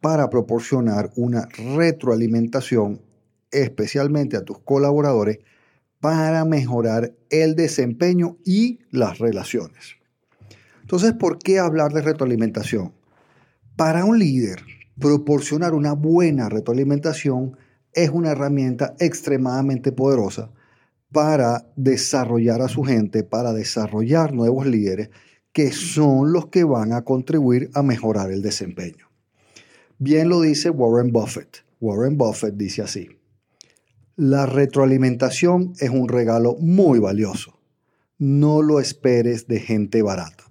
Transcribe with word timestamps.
para 0.00 0.30
proporcionar 0.30 1.10
una 1.16 1.48
retroalimentación 1.76 3.00
especialmente 3.50 4.36
a 4.36 4.44
tus 4.44 4.58
colaboradores 4.58 5.38
para 6.00 6.44
mejorar 6.44 7.14
el 7.30 7.56
desempeño 7.56 8.36
y 8.44 8.80
las 8.90 9.18
relaciones. 9.18 9.96
Entonces, 10.82 11.12
¿por 11.14 11.38
qué 11.38 11.58
hablar 11.58 11.92
de 11.92 12.02
retroalimentación? 12.02 12.92
Para 13.76 14.04
un 14.04 14.18
líder, 14.18 14.62
proporcionar 14.98 15.74
una 15.74 15.92
buena 15.92 16.48
retroalimentación 16.48 17.56
es 17.92 18.10
una 18.10 18.30
herramienta 18.30 18.94
extremadamente 18.98 19.92
poderosa 19.92 20.50
para 21.12 21.66
desarrollar 21.76 22.62
a 22.62 22.68
su 22.68 22.82
gente, 22.82 23.24
para 23.24 23.52
desarrollar 23.52 24.32
nuevos 24.32 24.66
líderes 24.66 25.10
que 25.52 25.72
son 25.72 26.32
los 26.32 26.46
que 26.46 26.64
van 26.64 26.92
a 26.92 27.02
contribuir 27.02 27.70
a 27.74 27.82
mejorar 27.82 28.30
el 28.30 28.42
desempeño. 28.42 29.07
Bien 30.00 30.28
lo 30.28 30.40
dice 30.40 30.70
Warren 30.70 31.10
Buffett. 31.10 31.64
Warren 31.80 32.16
Buffett 32.16 32.54
dice 32.54 32.82
así, 32.82 33.08
la 34.14 34.46
retroalimentación 34.46 35.72
es 35.80 35.90
un 35.90 36.08
regalo 36.08 36.56
muy 36.60 37.00
valioso. 37.00 37.58
No 38.16 38.62
lo 38.62 38.78
esperes 38.78 39.48
de 39.48 39.58
gente 39.58 40.02
barata. 40.02 40.44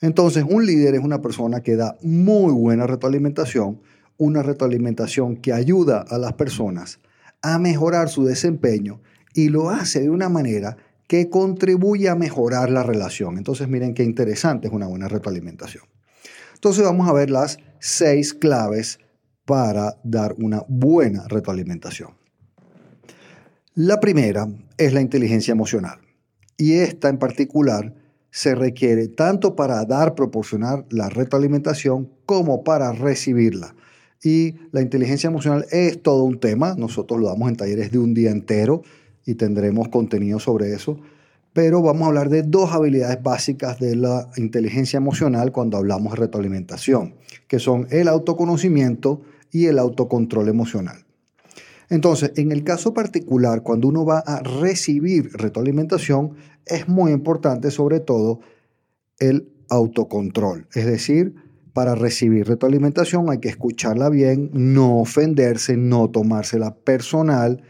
Entonces, 0.00 0.46
un 0.48 0.64
líder 0.64 0.94
es 0.94 1.04
una 1.04 1.20
persona 1.20 1.62
que 1.62 1.76
da 1.76 1.98
muy 2.00 2.52
buena 2.52 2.86
retroalimentación, 2.86 3.82
una 4.16 4.42
retroalimentación 4.42 5.36
que 5.36 5.52
ayuda 5.52 6.06
a 6.08 6.16
las 6.16 6.32
personas 6.32 7.00
a 7.42 7.58
mejorar 7.58 8.08
su 8.08 8.24
desempeño 8.24 9.02
y 9.34 9.50
lo 9.50 9.68
hace 9.68 10.00
de 10.00 10.10
una 10.10 10.30
manera 10.30 10.78
que 11.06 11.28
contribuye 11.28 12.08
a 12.08 12.14
mejorar 12.14 12.70
la 12.70 12.82
relación. 12.82 13.36
Entonces, 13.36 13.68
miren 13.68 13.92
qué 13.92 14.04
interesante 14.04 14.68
es 14.68 14.72
una 14.72 14.86
buena 14.86 15.08
retroalimentación. 15.08 15.84
Entonces 16.58 16.82
vamos 16.82 17.08
a 17.08 17.12
ver 17.12 17.30
las 17.30 17.60
seis 17.78 18.34
claves 18.34 18.98
para 19.44 19.96
dar 20.02 20.34
una 20.38 20.64
buena 20.66 21.24
retroalimentación. 21.28 22.10
La 23.76 24.00
primera 24.00 24.48
es 24.76 24.92
la 24.92 25.00
inteligencia 25.00 25.52
emocional 25.52 26.00
y 26.56 26.72
esta 26.72 27.10
en 27.10 27.18
particular 27.18 27.94
se 28.32 28.56
requiere 28.56 29.06
tanto 29.06 29.54
para 29.54 29.84
dar, 29.84 30.16
proporcionar 30.16 30.84
la 30.90 31.08
retroalimentación 31.08 32.10
como 32.26 32.64
para 32.64 32.90
recibirla. 32.90 33.76
Y 34.24 34.56
la 34.72 34.82
inteligencia 34.82 35.28
emocional 35.28 35.64
es 35.70 36.02
todo 36.02 36.24
un 36.24 36.40
tema, 36.40 36.74
nosotros 36.76 37.20
lo 37.20 37.28
damos 37.28 37.50
en 37.50 37.56
talleres 37.56 37.92
de 37.92 38.00
un 38.00 38.14
día 38.14 38.32
entero 38.32 38.82
y 39.24 39.36
tendremos 39.36 39.90
contenido 39.90 40.40
sobre 40.40 40.74
eso 40.74 40.98
pero 41.58 41.82
vamos 41.82 42.04
a 42.04 42.06
hablar 42.06 42.28
de 42.28 42.44
dos 42.44 42.72
habilidades 42.72 43.20
básicas 43.20 43.80
de 43.80 43.96
la 43.96 44.30
inteligencia 44.36 44.96
emocional 44.96 45.50
cuando 45.50 45.76
hablamos 45.76 46.12
de 46.12 46.20
retroalimentación, 46.20 47.16
que 47.48 47.58
son 47.58 47.88
el 47.90 48.06
autoconocimiento 48.06 49.22
y 49.50 49.66
el 49.66 49.80
autocontrol 49.80 50.48
emocional. 50.48 51.04
Entonces, 51.90 52.30
en 52.36 52.52
el 52.52 52.62
caso 52.62 52.94
particular, 52.94 53.64
cuando 53.64 53.88
uno 53.88 54.04
va 54.04 54.20
a 54.20 54.40
recibir 54.40 55.32
retroalimentación, 55.32 56.36
es 56.64 56.86
muy 56.86 57.10
importante 57.10 57.72
sobre 57.72 57.98
todo 57.98 58.38
el 59.18 59.48
autocontrol. 59.68 60.68
Es 60.74 60.86
decir, 60.86 61.34
para 61.72 61.96
recibir 61.96 62.46
retroalimentación 62.46 63.30
hay 63.30 63.38
que 63.38 63.48
escucharla 63.48 64.10
bien, 64.10 64.50
no 64.52 65.00
ofenderse, 65.00 65.76
no 65.76 66.08
tomársela 66.08 66.76
personal, 66.76 67.64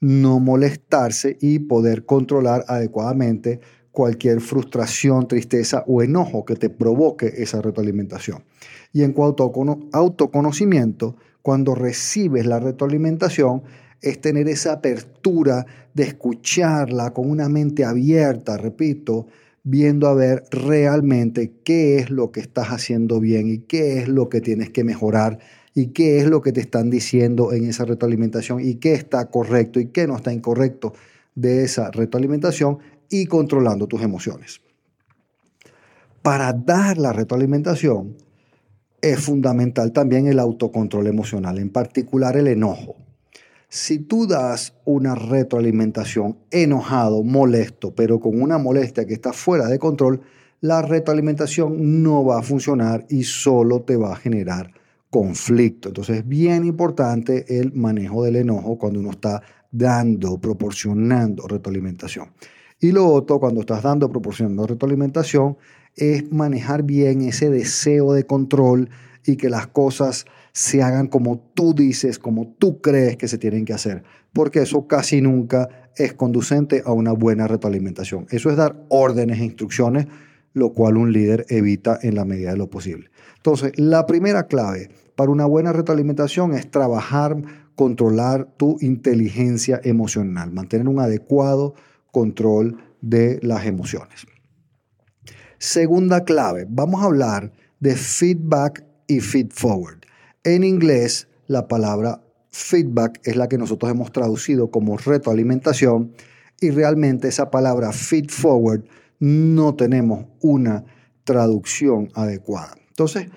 no 0.00 0.40
molestarse 0.40 1.36
y 1.40 1.58
poder 1.60 2.04
controlar 2.04 2.64
adecuadamente 2.68 3.60
cualquier 3.90 4.40
frustración, 4.40 5.26
tristeza 5.26 5.82
o 5.86 6.02
enojo 6.02 6.44
que 6.44 6.54
te 6.54 6.70
provoque 6.70 7.34
esa 7.38 7.60
retroalimentación. 7.60 8.44
Y 8.92 9.02
en 9.02 9.12
cuanto 9.12 9.44
a 9.44 9.98
autoconocimiento, 9.98 11.16
cuando 11.42 11.74
recibes 11.74 12.46
la 12.46 12.60
retroalimentación, 12.60 13.62
es 14.00 14.20
tener 14.20 14.48
esa 14.48 14.74
apertura 14.74 15.66
de 15.94 16.04
escucharla 16.04 17.12
con 17.12 17.28
una 17.28 17.48
mente 17.48 17.84
abierta, 17.84 18.56
repito, 18.56 19.26
viendo 19.64 20.06
a 20.06 20.14
ver 20.14 20.44
realmente 20.50 21.52
qué 21.64 21.98
es 21.98 22.10
lo 22.10 22.30
que 22.30 22.40
estás 22.40 22.68
haciendo 22.68 23.18
bien 23.20 23.48
y 23.48 23.58
qué 23.58 23.98
es 23.98 24.08
lo 24.08 24.28
que 24.28 24.40
tienes 24.40 24.70
que 24.70 24.84
mejorar 24.84 25.40
y 25.78 25.92
qué 25.92 26.18
es 26.18 26.26
lo 26.26 26.42
que 26.42 26.50
te 26.50 26.60
están 26.60 26.90
diciendo 26.90 27.52
en 27.52 27.68
esa 27.68 27.84
retroalimentación 27.84 28.60
y 28.60 28.74
qué 28.80 28.94
está 28.94 29.30
correcto 29.30 29.78
y 29.78 29.86
qué 29.86 30.08
no 30.08 30.16
está 30.16 30.32
incorrecto 30.32 30.92
de 31.36 31.62
esa 31.62 31.92
retroalimentación 31.92 32.78
y 33.08 33.26
controlando 33.26 33.86
tus 33.86 34.02
emociones. 34.02 34.60
Para 36.20 36.52
dar 36.52 36.98
la 36.98 37.12
retroalimentación 37.12 38.16
es 39.00 39.20
fundamental 39.20 39.92
también 39.92 40.26
el 40.26 40.40
autocontrol 40.40 41.06
emocional, 41.06 41.60
en 41.60 41.70
particular 41.70 42.36
el 42.36 42.48
enojo. 42.48 42.96
Si 43.68 44.00
tú 44.00 44.26
das 44.26 44.74
una 44.84 45.14
retroalimentación 45.14 46.38
enojado, 46.50 47.22
molesto, 47.22 47.94
pero 47.94 48.18
con 48.18 48.42
una 48.42 48.58
molestia 48.58 49.06
que 49.06 49.14
está 49.14 49.32
fuera 49.32 49.68
de 49.68 49.78
control, 49.78 50.22
la 50.60 50.82
retroalimentación 50.82 52.02
no 52.02 52.24
va 52.24 52.40
a 52.40 52.42
funcionar 52.42 53.06
y 53.08 53.22
solo 53.22 53.82
te 53.82 53.96
va 53.96 54.14
a 54.14 54.16
generar 54.16 54.77
conflicto. 55.10 55.88
Entonces 55.88 56.18
es 56.18 56.28
bien 56.28 56.64
importante 56.64 57.60
el 57.60 57.72
manejo 57.72 58.24
del 58.24 58.36
enojo 58.36 58.78
cuando 58.78 59.00
uno 59.00 59.10
está 59.10 59.42
dando, 59.70 60.38
proporcionando 60.38 61.46
retroalimentación. 61.46 62.28
Y 62.80 62.92
lo 62.92 63.06
otro, 63.08 63.40
cuando 63.40 63.60
estás 63.60 63.82
dando, 63.82 64.08
proporcionando 64.08 64.66
retroalimentación, 64.66 65.56
es 65.96 66.30
manejar 66.30 66.84
bien 66.84 67.22
ese 67.22 67.50
deseo 67.50 68.12
de 68.12 68.24
control 68.24 68.88
y 69.26 69.36
que 69.36 69.50
las 69.50 69.66
cosas 69.66 70.26
se 70.52 70.82
hagan 70.82 71.08
como 71.08 71.38
tú 71.54 71.74
dices, 71.74 72.18
como 72.18 72.54
tú 72.58 72.80
crees 72.80 73.16
que 73.16 73.28
se 73.28 73.38
tienen 73.38 73.64
que 73.64 73.72
hacer, 73.72 74.04
porque 74.32 74.62
eso 74.62 74.86
casi 74.86 75.20
nunca 75.20 75.90
es 75.96 76.14
conducente 76.14 76.82
a 76.84 76.92
una 76.92 77.12
buena 77.12 77.48
retroalimentación. 77.48 78.26
Eso 78.30 78.50
es 78.50 78.56
dar 78.56 78.84
órdenes 78.88 79.40
e 79.40 79.44
instrucciones, 79.44 80.06
lo 80.52 80.72
cual 80.72 80.96
un 80.96 81.12
líder 81.12 81.46
evita 81.48 81.98
en 82.02 82.14
la 82.14 82.24
medida 82.24 82.50
de 82.50 82.56
lo 82.56 82.68
posible. 82.68 83.10
Entonces, 83.36 83.72
la 83.76 84.06
primera 84.06 84.46
clave 84.46 84.90
para 85.16 85.30
una 85.30 85.46
buena 85.46 85.72
retroalimentación 85.72 86.54
es 86.54 86.70
trabajar, 86.70 87.36
controlar 87.74 88.48
tu 88.56 88.76
inteligencia 88.80 89.80
emocional, 89.84 90.52
mantener 90.52 90.88
un 90.88 91.00
adecuado 91.00 91.74
control 92.10 92.78
de 93.00 93.38
las 93.42 93.66
emociones. 93.66 94.26
Segunda 95.58 96.24
clave, 96.24 96.66
vamos 96.68 97.02
a 97.02 97.06
hablar 97.06 97.52
de 97.80 97.96
feedback 97.96 98.84
y 99.06 99.20
feed 99.20 99.48
forward. 99.50 99.98
En 100.44 100.62
inglés, 100.62 101.28
la 101.46 101.66
palabra 101.66 102.22
feedback 102.50 103.20
es 103.24 103.36
la 103.36 103.48
que 103.48 103.58
nosotros 103.58 103.90
hemos 103.90 104.12
traducido 104.12 104.70
como 104.70 104.96
retroalimentación 104.96 106.12
y 106.60 106.70
realmente 106.70 107.28
esa 107.28 107.50
palabra 107.50 107.92
feed 107.92 108.30
forward 108.30 108.84
no 109.18 109.74
tenemos 109.74 110.26
una 110.40 110.84
traducción 111.24 112.10
adecuada. 112.14 112.76
Entonces, 112.88 113.28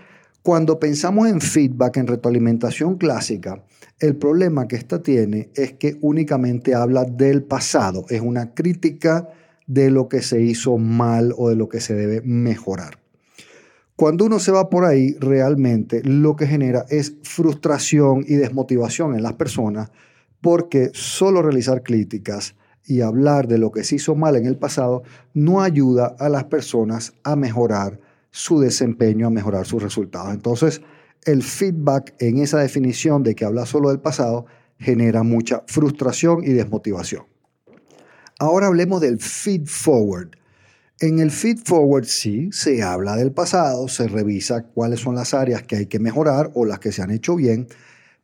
cuando 0.43 0.79
pensamos 0.79 1.27
en 1.29 1.39
feedback, 1.39 1.97
en 1.97 2.07
retroalimentación 2.07 2.97
clásica, 2.97 3.63
el 3.99 4.15
problema 4.15 4.67
que 4.67 4.75
esta 4.75 5.01
tiene 5.01 5.49
es 5.55 5.73
que 5.73 5.97
únicamente 6.01 6.73
habla 6.73 7.05
del 7.05 7.43
pasado, 7.43 8.05
es 8.09 8.21
una 8.21 8.53
crítica 8.53 9.29
de 9.67 9.91
lo 9.91 10.09
que 10.09 10.21
se 10.21 10.41
hizo 10.41 10.77
mal 10.77 11.33
o 11.37 11.49
de 11.49 11.55
lo 11.55 11.69
que 11.69 11.79
se 11.79 11.93
debe 11.93 12.21
mejorar. 12.21 12.99
Cuando 13.95 14.25
uno 14.25 14.39
se 14.39 14.51
va 14.51 14.69
por 14.69 14.83
ahí, 14.83 15.15
realmente 15.19 16.01
lo 16.03 16.35
que 16.35 16.47
genera 16.47 16.85
es 16.89 17.17
frustración 17.21 18.25
y 18.27 18.33
desmotivación 18.33 19.15
en 19.15 19.21
las 19.21 19.33
personas 19.33 19.91
porque 20.41 20.89
solo 20.93 21.43
realizar 21.43 21.83
críticas 21.83 22.55
y 22.91 22.99
hablar 22.99 23.47
de 23.47 23.57
lo 23.57 23.71
que 23.71 23.85
se 23.85 23.95
hizo 23.95 24.15
mal 24.15 24.35
en 24.35 24.45
el 24.45 24.57
pasado 24.57 25.03
no 25.33 25.61
ayuda 25.61 26.13
a 26.19 26.27
las 26.27 26.43
personas 26.43 27.13
a 27.23 27.37
mejorar 27.37 28.01
su 28.31 28.59
desempeño, 28.59 29.27
a 29.27 29.29
mejorar 29.29 29.65
sus 29.65 29.81
resultados. 29.81 30.33
Entonces, 30.33 30.81
el 31.23 31.41
feedback 31.41 32.13
en 32.19 32.39
esa 32.39 32.59
definición 32.59 33.23
de 33.23 33.33
que 33.33 33.45
habla 33.45 33.65
solo 33.65 33.89
del 33.89 34.01
pasado 34.01 34.45
genera 34.77 35.23
mucha 35.23 35.63
frustración 35.67 36.43
y 36.43 36.49
desmotivación. 36.49 37.23
Ahora 38.39 38.67
hablemos 38.67 38.99
del 38.99 39.19
feed 39.19 39.67
forward. 39.67 40.31
En 40.99 41.19
el 41.19 41.31
feed 41.31 41.59
forward 41.63 42.05
sí 42.05 42.49
se 42.51 42.83
habla 42.83 43.15
del 43.15 43.31
pasado, 43.31 43.87
se 43.87 44.09
revisa 44.09 44.63
cuáles 44.63 44.99
son 44.99 45.15
las 45.15 45.33
áreas 45.33 45.63
que 45.63 45.77
hay 45.77 45.85
que 45.85 45.99
mejorar 45.99 46.51
o 46.55 46.65
las 46.65 46.79
que 46.79 46.91
se 46.91 47.01
han 47.01 47.11
hecho 47.11 47.37
bien, 47.37 47.67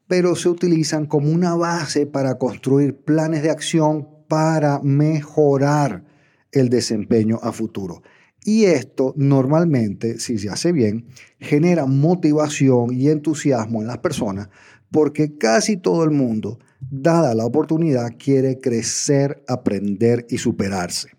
pero 0.07 0.35
se 0.35 0.49
utilizan 0.49 1.05
como 1.05 1.31
una 1.31 1.55
base 1.55 2.05
para 2.05 2.37
construir 2.37 2.97
planes 2.97 3.43
de 3.43 3.51
acción 3.51 4.16
para 4.27 4.79
mejorar 4.81 6.03
el 6.51 6.69
desempeño 6.69 7.39
a 7.41 7.51
futuro. 7.51 8.01
Y 8.43 8.65
esto 8.65 9.13
normalmente, 9.17 10.19
si 10.19 10.37
se 10.37 10.49
hace 10.49 10.71
bien, 10.71 11.07
genera 11.39 11.85
motivación 11.85 12.93
y 12.93 13.09
entusiasmo 13.09 13.81
en 13.81 13.87
las 13.87 13.97
personas 13.97 14.49
porque 14.91 15.37
casi 15.37 15.77
todo 15.77 16.03
el 16.03 16.11
mundo, 16.11 16.59
dada 16.79 17.35
la 17.35 17.45
oportunidad, 17.45 18.13
quiere 18.17 18.59
crecer, 18.59 19.43
aprender 19.47 20.25
y 20.29 20.37
superarse. 20.37 21.09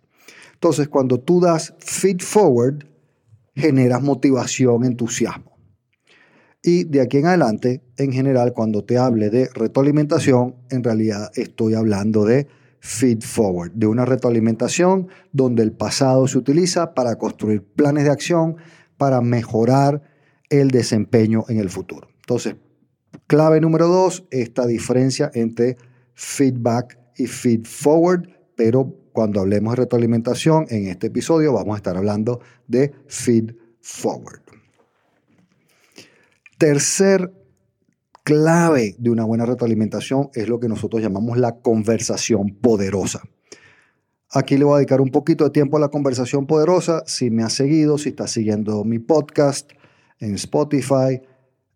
Entonces, 0.55 0.89
cuando 0.89 1.21
tú 1.21 1.41
das 1.41 1.75
feed 1.79 2.21
forward, 2.21 2.85
generas 3.55 4.03
motivación, 4.03 4.85
entusiasmo. 4.85 5.57
Y 6.63 6.85
de 6.85 7.01
aquí 7.01 7.19
en 7.19 7.27
adelante, 7.27 7.83
en 7.97 8.13
general, 8.13 8.53
cuando 8.53 8.85
te 8.85 8.99
hable 8.99 9.31
de 9.31 9.49
retroalimentación, 9.55 10.57
en 10.71 10.83
realidad 10.83 11.31
estoy 11.35 11.75
hablando 11.75 12.25
de 12.25 12.49
feed 12.88 13.20
forward, 13.20 13.73
de 13.73 13.87
una 13.87 14.06
retroalimentación 14.06 15.08
donde 15.31 15.62
el 15.62 15.73
pasado 15.73 16.26
se 16.26 16.38
utiliza 16.38 16.94
para 16.94 17.17
construir 17.17 17.62
planes 17.62 18.05
de 18.05 18.11
acción 18.11 18.56
para 18.96 19.20
mejorar 19.20 20.00
el 20.49 20.70
desempeño 20.70 21.44
en 21.49 21.58
el 21.58 21.69
futuro. 21.69 22.08
Entonces, 22.20 22.56
clave 23.26 23.61
número 23.61 23.88
dos, 23.88 24.25
esta 24.31 24.67
diferencia 24.67 25.31
entre 25.35 25.76
feedback 26.14 26.99
y 27.19 27.26
feed 27.26 27.67
forward, 27.67 28.26
pero 28.56 28.96
cuando 29.12 29.40
hablemos 29.40 29.73
de 29.73 29.82
retroalimentación 29.82 30.64
en 30.70 30.87
este 30.87 31.08
episodio 31.08 31.52
vamos 31.52 31.75
a 31.75 31.76
estar 31.76 31.94
hablando 31.94 32.40
de 32.69 32.94
feed 33.06 33.52
forward. 33.82 34.40
Tercer 36.56 37.31
clave 38.29 38.95
de 38.99 39.09
una 39.09 39.25
buena 39.25 39.47
retroalimentación 39.47 40.29
es 40.35 40.51
lo 40.51 40.61
que 40.61 40.69
nosotros 40.69 41.01
llamamos 41.01 41.39
la 41.39 41.61
conversación 41.61 42.59
poderosa. 42.61 43.23
Aquí 44.31 44.59
le 44.59 44.65
voy 44.65 44.75
a 44.75 44.77
dedicar 44.77 45.01
un 45.01 45.09
poquito 45.09 45.45
de 45.45 45.51
tiempo 45.51 45.79
a 45.79 45.81
la 45.81 45.89
conversación 45.89 46.47
poderosa. 46.47 47.03
Si 47.07 47.31
me 47.31 47.43
has 47.43 47.55
seguido, 47.55 47.97
si 47.97 48.11
estás 48.11 48.31
siguiendo 48.31 48.85
mi 48.85 48.99
podcast 48.99 49.71
en 50.21 50.35
Spotify, 50.35 51.23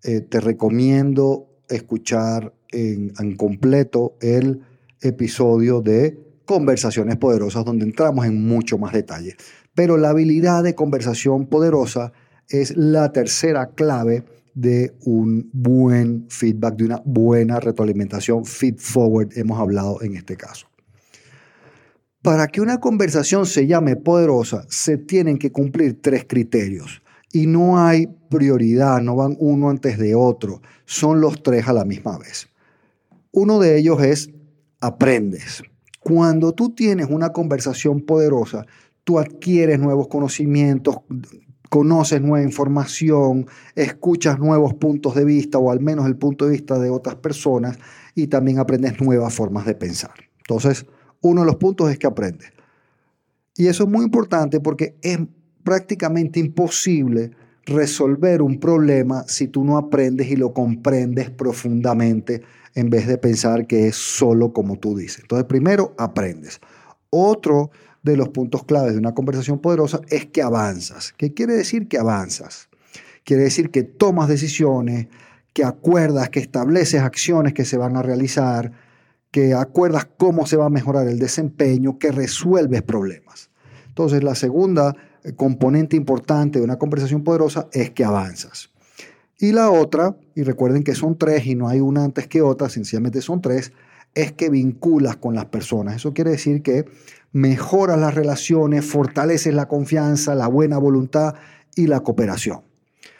eh, 0.03 0.21
te 0.21 0.41
recomiendo 0.41 1.49
escuchar 1.71 2.53
en, 2.71 3.15
en 3.19 3.35
completo 3.35 4.19
el 4.21 4.61
episodio 5.01 5.81
de 5.81 6.19
conversaciones 6.45 7.17
poderosas 7.17 7.65
donde 7.65 7.87
entramos 7.87 8.27
en 8.27 8.47
mucho 8.47 8.77
más 8.77 8.93
detalle. 8.93 9.37
Pero 9.75 9.97
la 9.97 10.11
habilidad 10.11 10.63
de 10.63 10.75
conversación 10.75 11.47
poderosa 11.47 12.13
es 12.51 12.77
la 12.77 13.11
tercera 13.11 13.71
clave 13.71 14.25
de 14.55 14.95
un 15.05 15.49
buen 15.53 16.27
feedback, 16.29 16.77
de 16.77 16.85
una 16.85 17.03
buena 17.05 17.61
retroalimentación, 17.61 18.45
feed 18.45 18.77
forward, 18.79 19.31
hemos 19.37 19.59
hablado 19.59 20.03
en 20.03 20.17
este 20.17 20.37
caso. 20.37 20.67
Para 22.23 22.47
que 22.49 22.61
una 22.61 22.79
conversación 22.79 23.47
se 23.47 23.67
llame 23.67 23.97
poderosa, 23.97 24.65
se 24.69 24.97
tienen 24.97 25.39
que 25.39 25.51
cumplir 25.51 26.01
tres 26.01 26.25
criterios. 26.29 27.03
Y 27.33 27.47
no 27.47 27.79
hay 27.79 28.09
prioridad, 28.29 29.01
no 29.01 29.17
van 29.17 29.37
uno 29.41 29.71
antes 29.71 29.99
de 29.99 30.15
otro, 30.15 30.61
son 30.85 31.21
los 31.21 31.43
tres 31.43 31.67
a 31.67 31.73
la 31.73 31.85
misma 31.85 32.19
vez. 32.19 32.49
Uno 33.33 33.59
de 33.59 33.79
ellos 33.79 34.03
es 34.03 34.31
aprendes. 34.81 35.63
Cuando 36.01 36.53
tú 36.53 36.75
tienes 36.75 37.09
una 37.09 37.31
conversación 37.33 38.03
poderosa, 38.03 38.67
tú 39.05 39.19
adquieres 39.19 39.79
nuevos 39.79 40.09
conocimientos, 40.09 40.99
conoces 41.73 42.21
nueva 42.21 42.45
información, 42.45 43.47
escuchas 43.75 44.39
nuevos 44.39 44.75
puntos 44.75 45.15
de 45.15 45.25
vista 45.25 45.57
o 45.57 45.71
al 45.71 45.81
menos 45.81 46.05
el 46.05 46.17
punto 46.17 46.45
de 46.45 46.51
vista 46.51 46.79
de 46.79 46.91
otras 46.91 47.15
personas 47.15 47.79
y 48.15 48.27
también 48.27 48.59
aprendes 48.59 49.01
nuevas 49.01 49.35
formas 49.35 49.65
de 49.65 49.75
pensar. 49.75 50.13
Entonces, 50.37 50.85
uno 51.23 51.41
de 51.41 51.47
los 51.47 51.57
puntos 51.57 51.91
es 51.91 51.99
que 51.99 52.07
aprendes. 52.07 52.53
Y 53.57 53.69
eso 53.69 53.85
es 53.85 53.89
muy 53.89 54.05
importante 54.05 54.61
porque 54.61 54.97
es 55.01 55.19
prácticamente 55.65 56.41
imposible 56.41 57.31
resolver 57.65 58.43
un 58.43 58.61
problema 58.61 59.25
si 59.27 59.49
tú 59.49 59.65
no 59.65 59.79
aprendes 59.79 60.31
y 60.31 60.37
lo 60.37 60.53
comprendes 60.53 61.31
profundamente 61.31 62.43
en 62.75 62.91
vez 62.91 63.07
de 63.07 63.17
pensar 63.17 63.67
que 63.67 63.89
es 63.89 63.97
solo 63.97 64.53
como 64.53 64.77
tú 64.77 64.95
dices. 64.95 65.21
Entonces, 65.23 65.47
primero, 65.47 65.95
aprendes. 65.97 66.61
Otro 67.09 67.71
de 68.03 68.17
los 68.17 68.29
puntos 68.31 68.65
claves 68.65 68.93
de 68.93 68.99
una 68.99 69.15
conversación 69.15 69.59
poderosa 69.61 70.01
es 70.09 70.27
que 70.27 70.43
avanzas. 70.43 71.15
¿Qué 71.17 71.33
quiere 71.33 71.55
decir 71.55 71.89
que 71.89 71.99
avanzas? 71.99 72.69
Quiere 73.25 73.45
decir 73.45 73.71
que 73.71 73.85
tomas 73.85 74.29
decisiones, 74.29 75.07
que 75.53 75.65
acuerdas, 75.65 76.31
que 76.31 76.41
estableces 76.41 77.01
acciones 77.03 77.55
que 77.55 77.65
se 77.65 77.77
van 77.77 77.97
a 77.97 78.03
realizar, 78.03 78.73
que 79.31 79.55
acuerdas 79.55 80.09
cómo 80.17 80.47
se 80.47 80.57
va 80.57 80.67
a 80.67 80.71
mejorar 80.71 81.07
el 81.07 81.19
desempeño, 81.19 81.99
que 81.99 82.11
resuelves 82.11 82.83
problemas. 82.83 83.51
Entonces, 83.87 84.23
la 84.25 84.35
segunda 84.35 84.97
eh, 85.23 85.33
componente 85.35 85.97
importante 85.97 86.59
de 86.59 86.65
una 86.65 86.79
conversación 86.79 87.23
poderosa 87.23 87.69
es 87.73 87.91
que 87.91 88.05
avanzas. 88.05 88.71
Y 89.39 89.53
la 89.53 89.71
otra, 89.71 90.17
y 90.35 90.43
recuerden 90.43 90.85
que 90.85 90.95
son 90.95 91.19
tres 91.19 91.47
y 91.47 91.55
no 91.55 91.69
hay 91.69 91.81
una 91.81 92.05
antes 92.05 92.27
que 92.27 92.43
otra, 92.43 92.69
sencillamente 92.69 93.21
son 93.21 93.41
tres, 93.41 93.73
es 94.15 94.33
que 94.33 94.51
vinculas 94.51 95.17
con 95.17 95.35
las 95.35 95.47
personas. 95.47 95.97
Eso 95.97 96.13
quiere 96.13 96.31
decir 96.31 96.63
que 96.63 96.85
mejoras 97.33 97.99
las 97.99 98.15
relaciones, 98.15 98.85
fortaleces 98.85 99.55
la 99.55 99.67
confianza, 99.67 100.35
la 100.35 100.47
buena 100.47 100.79
voluntad 100.79 101.35
y 101.75 101.87
la 101.87 102.01
cooperación. 102.01 102.63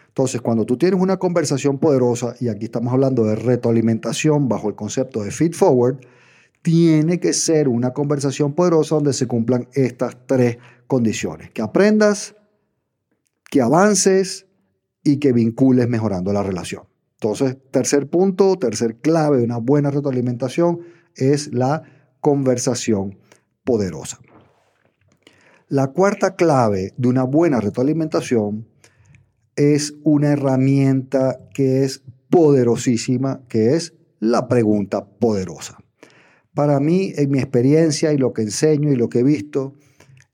Entonces, 0.09 0.43
cuando 0.43 0.67
tú 0.67 0.77
tienes 0.77 1.01
una 1.01 1.17
conversación 1.17 1.79
poderosa, 1.79 2.35
y 2.39 2.49
aquí 2.49 2.67
estamos 2.67 2.93
hablando 2.93 3.25
de 3.25 3.35
retroalimentación 3.35 4.47
bajo 4.49 4.69
el 4.69 4.75
concepto 4.75 5.23
de 5.23 5.31
feed 5.31 5.55
forward, 5.55 6.01
tiene 6.61 7.19
que 7.19 7.33
ser 7.33 7.67
una 7.67 7.93
conversación 7.93 8.53
poderosa 8.53 8.95
donde 8.97 9.15
se 9.15 9.27
cumplan 9.27 9.69
estas 9.73 10.17
tres 10.27 10.59
condiciones. 10.87 11.51
Que 11.51 11.63
aprendas, 11.63 12.37
que 13.51 13.63
avances 13.63 14.47
y 15.03 15.17
que 15.17 15.33
vincules 15.33 15.89
mejorando 15.89 16.33
la 16.33 16.43
relación. 16.43 16.85
Entonces, 17.15 17.57
tercer 17.71 18.09
punto, 18.11 18.57
tercer 18.57 18.97
clave 18.97 19.39
de 19.39 19.45
una 19.45 19.57
buena 19.57 19.91
retroalimentación 19.91 20.81
es 21.17 21.55
la 21.55 21.83
conversación 22.21 23.19
poderosa. 23.65 24.19
La 25.69 25.89
cuarta 25.89 26.37
clave 26.37 26.93
de 26.97 27.09
una 27.09 27.25
buena 27.25 27.61
retroalimentación 27.61 28.69
es 29.57 29.95
una 30.03 30.33
herramienta 30.33 31.39
que 31.55 31.85
es 31.85 32.03
poderosísima, 32.31 33.43
que 33.49 33.75
es 33.75 33.95
la 34.21 34.49
pregunta 34.49 35.05
poderosa. 35.05 35.79
Para 36.55 36.81
mí, 36.81 37.13
en 37.17 37.31
mi 37.31 37.39
experiencia 37.39 38.13
y 38.13 38.19
lo 38.19 38.33
que 38.33 38.43
enseño 38.43 38.93
y 38.93 38.97
lo 38.97 39.09
que 39.09 39.21
he 39.21 39.23
visto, 39.23 39.75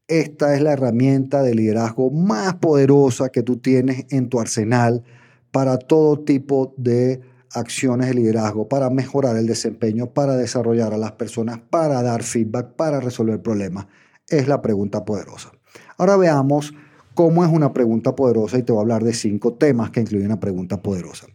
esta 0.08 0.54
es 0.54 0.62
la 0.62 0.72
herramienta 0.72 1.42
de 1.42 1.54
liderazgo 1.54 2.10
más 2.10 2.54
poderosa 2.56 3.28
que 3.28 3.42
tú 3.42 3.58
tienes 3.58 4.06
en 4.10 4.28
tu 4.28 4.40
arsenal 4.40 5.04
para 5.50 5.78
todo 5.78 6.18
tipo 6.20 6.74
de 6.76 7.20
acciones 7.52 8.08
de 8.08 8.14
liderazgo, 8.14 8.68
para 8.68 8.90
mejorar 8.90 9.36
el 9.36 9.46
desempeño, 9.46 10.12
para 10.12 10.36
desarrollar 10.36 10.94
a 10.94 10.98
las 10.98 11.12
personas, 11.12 11.60
para 11.70 12.02
dar 12.02 12.22
feedback, 12.22 12.74
para 12.74 13.00
resolver 13.00 13.40
problemas. 13.42 13.86
Es 14.28 14.48
la 14.48 14.60
pregunta 14.60 15.04
poderosa. 15.04 15.52
Ahora 15.96 16.16
veamos 16.16 16.74
cómo 17.14 17.44
es 17.44 17.50
una 17.50 17.72
pregunta 17.72 18.14
poderosa 18.14 18.58
y 18.58 18.62
te 18.62 18.72
voy 18.72 18.80
a 18.80 18.82
hablar 18.82 19.04
de 19.04 19.14
cinco 19.14 19.54
temas 19.54 19.90
que 19.90 20.00
incluyen 20.00 20.26
una 20.26 20.40
pregunta 20.40 20.82
poderosa. 20.82 21.26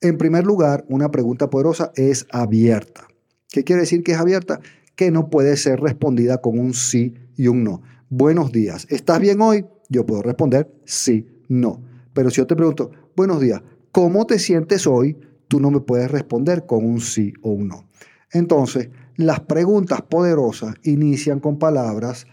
En 0.00 0.18
primer 0.18 0.44
lugar, 0.44 0.84
una 0.88 1.10
pregunta 1.10 1.48
poderosa 1.48 1.92
es 1.94 2.26
abierta. 2.30 3.06
¿Qué 3.48 3.64
quiere 3.64 3.82
decir 3.82 4.02
que 4.02 4.12
es 4.12 4.18
abierta? 4.18 4.60
Que 4.94 5.10
no 5.10 5.30
puede 5.30 5.56
ser 5.56 5.80
respondida 5.80 6.40
con 6.40 6.58
un 6.58 6.74
sí 6.74 7.14
y 7.36 7.48
un 7.48 7.64
no 7.64 7.82
buenos 8.08 8.52
días, 8.52 8.86
¿estás 8.90 9.20
bien 9.20 9.40
hoy? 9.40 9.64
Yo 9.88 10.06
puedo 10.06 10.22
responder 10.22 10.70
sí, 10.84 11.26
no. 11.48 11.82
Pero 12.12 12.30
si 12.30 12.36
yo 12.36 12.46
te 12.46 12.56
pregunto, 12.56 12.90
buenos 13.14 13.40
días, 13.40 13.62
¿cómo 13.92 14.26
te 14.26 14.38
sientes 14.38 14.86
hoy? 14.86 15.16
Tú 15.48 15.60
no 15.60 15.70
me 15.70 15.80
puedes 15.80 16.10
responder 16.10 16.66
con 16.66 16.84
un 16.84 17.00
sí 17.00 17.32
o 17.42 17.50
un 17.50 17.68
no. 17.68 17.88
Entonces, 18.32 18.90
las 19.16 19.40
preguntas 19.40 20.02
poderosas 20.02 20.74
inician 20.82 21.40
con 21.40 21.58
palabras, 21.58 22.26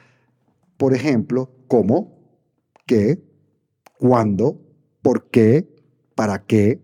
por 0.77 0.93
ejemplo, 0.93 1.51
¿cómo? 1.67 2.17
¿Qué? 2.85 3.21
¿Cuándo? 3.97 4.59
¿Por 5.01 5.29
qué? 5.29 5.67
¿Para 6.15 6.45
qué? 6.45 6.81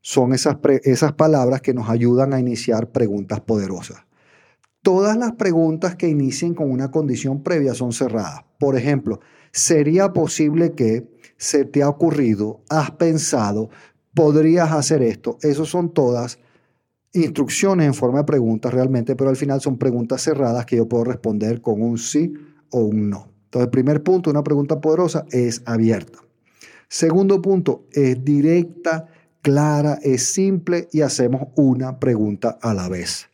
Son 0.00 0.34
esas, 0.34 0.56
esas 0.82 1.12
palabras 1.12 1.60
que 1.60 1.74
nos 1.74 1.88
ayudan 1.88 2.34
a 2.34 2.40
iniciar 2.40 2.90
preguntas 2.90 3.40
poderosas. 3.40 4.04
Todas 4.82 5.16
las 5.16 5.32
preguntas 5.32 5.94
que 5.94 6.08
inicien 6.08 6.54
con 6.54 6.68
una 6.70 6.90
condición 6.90 7.44
previa 7.44 7.72
son 7.72 7.92
cerradas. 7.92 8.44
Por 8.58 8.76
ejemplo, 8.76 9.20
¿sería 9.52 10.12
posible 10.12 10.72
que 10.72 11.08
se 11.36 11.64
te 11.64 11.82
ha 11.82 11.88
ocurrido, 11.88 12.62
has 12.68 12.90
pensado, 12.92 13.70
podrías 14.14 14.72
hacer 14.72 15.02
esto? 15.02 15.38
Esas 15.42 15.68
son 15.68 15.92
todas 15.92 16.38
instrucciones 17.12 17.86
en 17.86 17.94
forma 17.94 18.18
de 18.18 18.24
preguntas 18.24 18.72
realmente, 18.72 19.16
pero 19.16 19.30
al 19.30 19.36
final 19.36 19.60
son 19.60 19.78
preguntas 19.78 20.22
cerradas 20.22 20.66
que 20.66 20.76
yo 20.76 20.88
puedo 20.88 21.04
responder 21.04 21.60
con 21.60 21.82
un 21.82 21.98
sí 21.98 22.32
o 22.70 22.80
un 22.80 23.10
no. 23.10 23.28
Entonces, 23.44 23.66
el 23.66 23.70
primer 23.70 24.02
punto 24.02 24.30
una 24.30 24.42
pregunta 24.42 24.80
poderosa 24.80 25.26
es 25.30 25.62
abierta. 25.66 26.18
Segundo 26.88 27.40
punto, 27.40 27.84
es 27.92 28.22
directa, 28.24 29.08
clara, 29.42 29.98
es 30.02 30.32
simple 30.32 30.88
y 30.92 31.02
hacemos 31.02 31.48
una 31.56 31.98
pregunta 31.98 32.58
a 32.60 32.72
la 32.74 32.88
vez. 32.88 33.28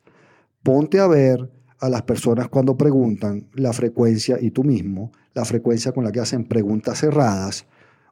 Ponte 0.63 0.99
a 0.99 1.07
ver 1.07 1.51
a 1.79 1.89
las 1.89 2.03
personas 2.03 2.49
cuando 2.49 2.77
preguntan 2.77 3.49
la 3.55 3.73
frecuencia 3.73 4.39
y 4.41 4.51
tú 4.51 4.65
mismo, 4.65 5.13
la 5.35 5.45
frecuencia 5.45 5.93
con 5.93 6.05
la 6.05 6.11
que 6.11 6.21
hacen 6.21 6.45
preguntas 6.45 6.99
cerradas 6.99 7.67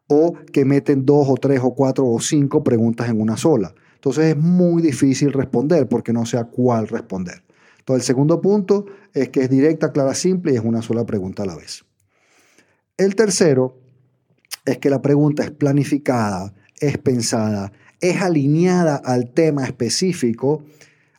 o 0.09 0.35
que 0.53 0.65
meten 0.65 1.05
dos 1.05 1.27
o 1.29 1.35
tres 1.35 1.61
o 1.63 1.75
cuatro 1.75 2.07
o 2.07 2.21
cinco 2.21 2.63
preguntas 2.63 3.09
en 3.09 3.21
una 3.21 3.37
sola. 3.37 3.75
Entonces 3.95 4.27
es 4.27 4.37
muy 4.37 4.83
difícil 4.83 5.33
responder 5.33 5.89
porque 5.89 6.13
no 6.13 6.27
sé 6.27 6.39
a 6.39 6.45
cuál 6.45 6.89
responder. 6.89 7.43
Entonces 7.79 8.03
el 8.03 8.07
segundo 8.07 8.41
punto 8.41 8.87
es 9.13 9.31
que 9.31 9.41
es 9.43 9.51
directa, 9.51 9.93
clara, 9.93 10.15
simple 10.15 10.53
y 10.53 10.57
es 10.57 10.63
una 10.63 10.83
sola 10.83 11.05
pregunta 11.05 11.43
a 11.43 11.47
la 11.47 11.57
vez. 11.57 11.85
El 12.97 13.15
tercero 13.15 13.79
es 14.65 14.79
que 14.79 14.91
la 14.91 15.03
pregunta 15.03 15.45
es 15.45 15.51
planificada, 15.51 16.55
es 16.81 16.99
pensada, 16.99 17.73
es 18.01 18.21
alineada 18.21 18.97
al 18.97 19.31
tema 19.33 19.65
específico, 19.65 20.65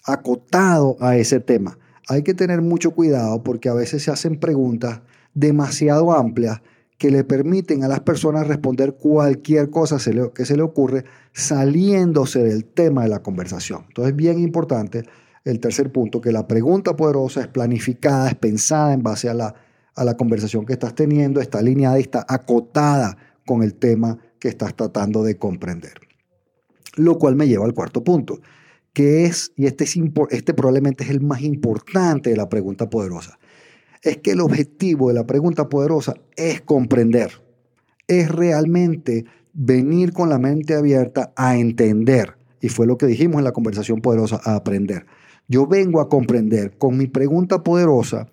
acotado 0.05 0.97
a 0.99 1.17
ese 1.17 1.39
tema. 1.39 1.77
Hay 2.07 2.23
que 2.23 2.33
tener 2.33 2.61
mucho 2.61 2.91
cuidado 2.91 3.43
porque 3.43 3.69
a 3.69 3.73
veces 3.73 4.03
se 4.03 4.11
hacen 4.11 4.39
preguntas 4.39 5.01
demasiado 5.33 6.11
amplias 6.11 6.61
que 6.97 7.11
le 7.11 7.23
permiten 7.23 7.83
a 7.83 7.87
las 7.87 7.99
personas 7.99 8.47
responder 8.47 8.95
cualquier 8.95 9.69
cosa 9.69 9.97
que 10.33 10.45
se 10.45 10.57
le 10.57 10.61
ocurre 10.63 11.05
saliéndose 11.31 12.43
del 12.43 12.65
tema 12.65 13.03
de 13.03 13.09
la 13.09 13.21
conversación. 13.21 13.85
Entonces 13.87 14.11
es 14.11 14.15
bien 14.15 14.39
importante 14.39 15.03
el 15.45 15.59
tercer 15.59 15.91
punto, 15.91 16.19
que 16.19 16.31
la 16.31 16.47
pregunta 16.47 16.95
poderosa 16.95 17.41
es 17.41 17.47
planificada, 17.47 18.27
es 18.27 18.35
pensada 18.35 18.93
en 18.93 19.03
base 19.03 19.29
a 19.29 19.33
la, 19.33 19.55
a 19.95 20.03
la 20.03 20.17
conversación 20.17 20.65
que 20.65 20.73
estás 20.73 20.95
teniendo, 20.95 21.39
está 21.39 21.59
alineada 21.59 21.99
y 21.99 22.01
está 22.01 22.25
acotada 22.27 23.17
con 23.45 23.63
el 23.63 23.75
tema 23.75 24.17
que 24.39 24.49
estás 24.49 24.75
tratando 24.75 25.23
de 25.23 25.37
comprender. 25.37 25.93
Lo 26.95 27.17
cual 27.17 27.35
me 27.35 27.47
lleva 27.47 27.65
al 27.65 27.73
cuarto 27.73 28.03
punto, 28.03 28.39
que 28.91 29.25
es, 29.25 29.53
y 29.55 29.67
este, 29.67 29.83
es, 29.83 29.95
este 30.31 30.53
probablemente 30.53 31.03
es 31.03 31.11
el 31.11 31.21
más 31.21 31.41
importante 31.41 32.31
de 32.31 32.35
la 32.35 32.49
pregunta 32.49 32.89
poderosa, 32.89 33.37
es 34.09 34.17
que 34.17 34.31
el 34.31 34.41
objetivo 34.41 35.09
de 35.09 35.13
la 35.13 35.25
pregunta 35.25 35.69
poderosa 35.69 36.15
es 36.35 36.61
comprender, 36.61 37.31
es 38.07 38.29
realmente 38.31 39.25
venir 39.53 40.13
con 40.13 40.29
la 40.29 40.39
mente 40.39 40.75
abierta 40.75 41.33
a 41.35 41.57
entender. 41.57 42.37
Y 42.61 42.69
fue 42.69 42.87
lo 42.87 42.97
que 42.97 43.05
dijimos 43.05 43.39
en 43.39 43.43
la 43.43 43.51
conversación 43.51 44.01
poderosa, 44.01 44.39
a 44.43 44.55
aprender. 44.55 45.05
Yo 45.47 45.67
vengo 45.67 46.01
a 46.01 46.09
comprender. 46.09 46.77
Con 46.77 46.97
mi 46.97 47.07
pregunta 47.07 47.63
poderosa, 47.63 48.27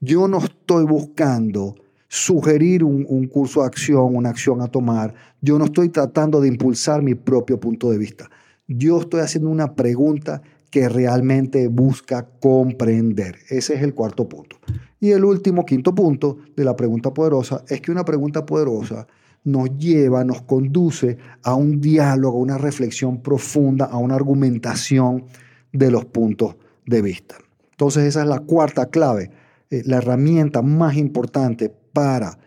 yo 0.00 0.28
no 0.28 0.38
estoy 0.38 0.84
buscando 0.84 1.74
sugerir 2.08 2.84
un, 2.84 3.04
un, 3.08 3.26
curso 3.26 3.60
de 3.60 3.66
acción, 3.66 4.16
una 4.16 4.30
acción 4.30 4.62
a 4.62 4.68
tomar. 4.68 5.14
Yo 5.40 5.58
no 5.58 5.66
estoy 5.66 5.90
tratando 5.90 6.40
de 6.40 6.48
impulsar 6.48 7.02
mi 7.02 7.14
propio 7.14 7.60
punto 7.60 7.90
de 7.90 7.98
vista. 7.98 8.30
Yo 8.66 9.00
estoy 9.00 9.20
haciendo 9.20 9.50
una 9.50 9.74
pregunta 9.74 10.42
que 10.70 10.88
realmente 10.88 11.68
busca 11.68 12.26
comprender. 12.40 13.38
Ese 13.48 13.74
es 13.74 13.82
el 13.82 13.94
cuarto 13.94 14.28
punto. 14.28 14.56
Y 15.00 15.10
el 15.10 15.24
último, 15.24 15.64
quinto 15.64 15.94
punto 15.94 16.38
de 16.56 16.64
la 16.64 16.76
pregunta 16.76 17.14
poderosa 17.14 17.64
es 17.68 17.80
que 17.80 17.90
una 17.90 18.04
pregunta 18.04 18.44
poderosa 18.44 19.06
nos 19.44 19.76
lleva, 19.78 20.24
nos 20.24 20.42
conduce 20.42 21.16
a 21.42 21.54
un 21.54 21.80
diálogo, 21.80 22.38
a 22.38 22.42
una 22.42 22.58
reflexión 22.58 23.22
profunda, 23.22 23.86
a 23.86 23.96
una 23.96 24.16
argumentación 24.16 25.24
de 25.72 25.90
los 25.90 26.04
puntos 26.06 26.56
de 26.86 27.02
vista. 27.02 27.36
Entonces 27.70 28.04
esa 28.04 28.22
es 28.22 28.28
la 28.28 28.40
cuarta 28.40 28.86
clave, 28.86 29.30
eh, 29.70 29.82
la 29.86 29.98
herramienta 29.98 30.62
más 30.62 30.96
importante 30.96 31.72
para 31.92 32.38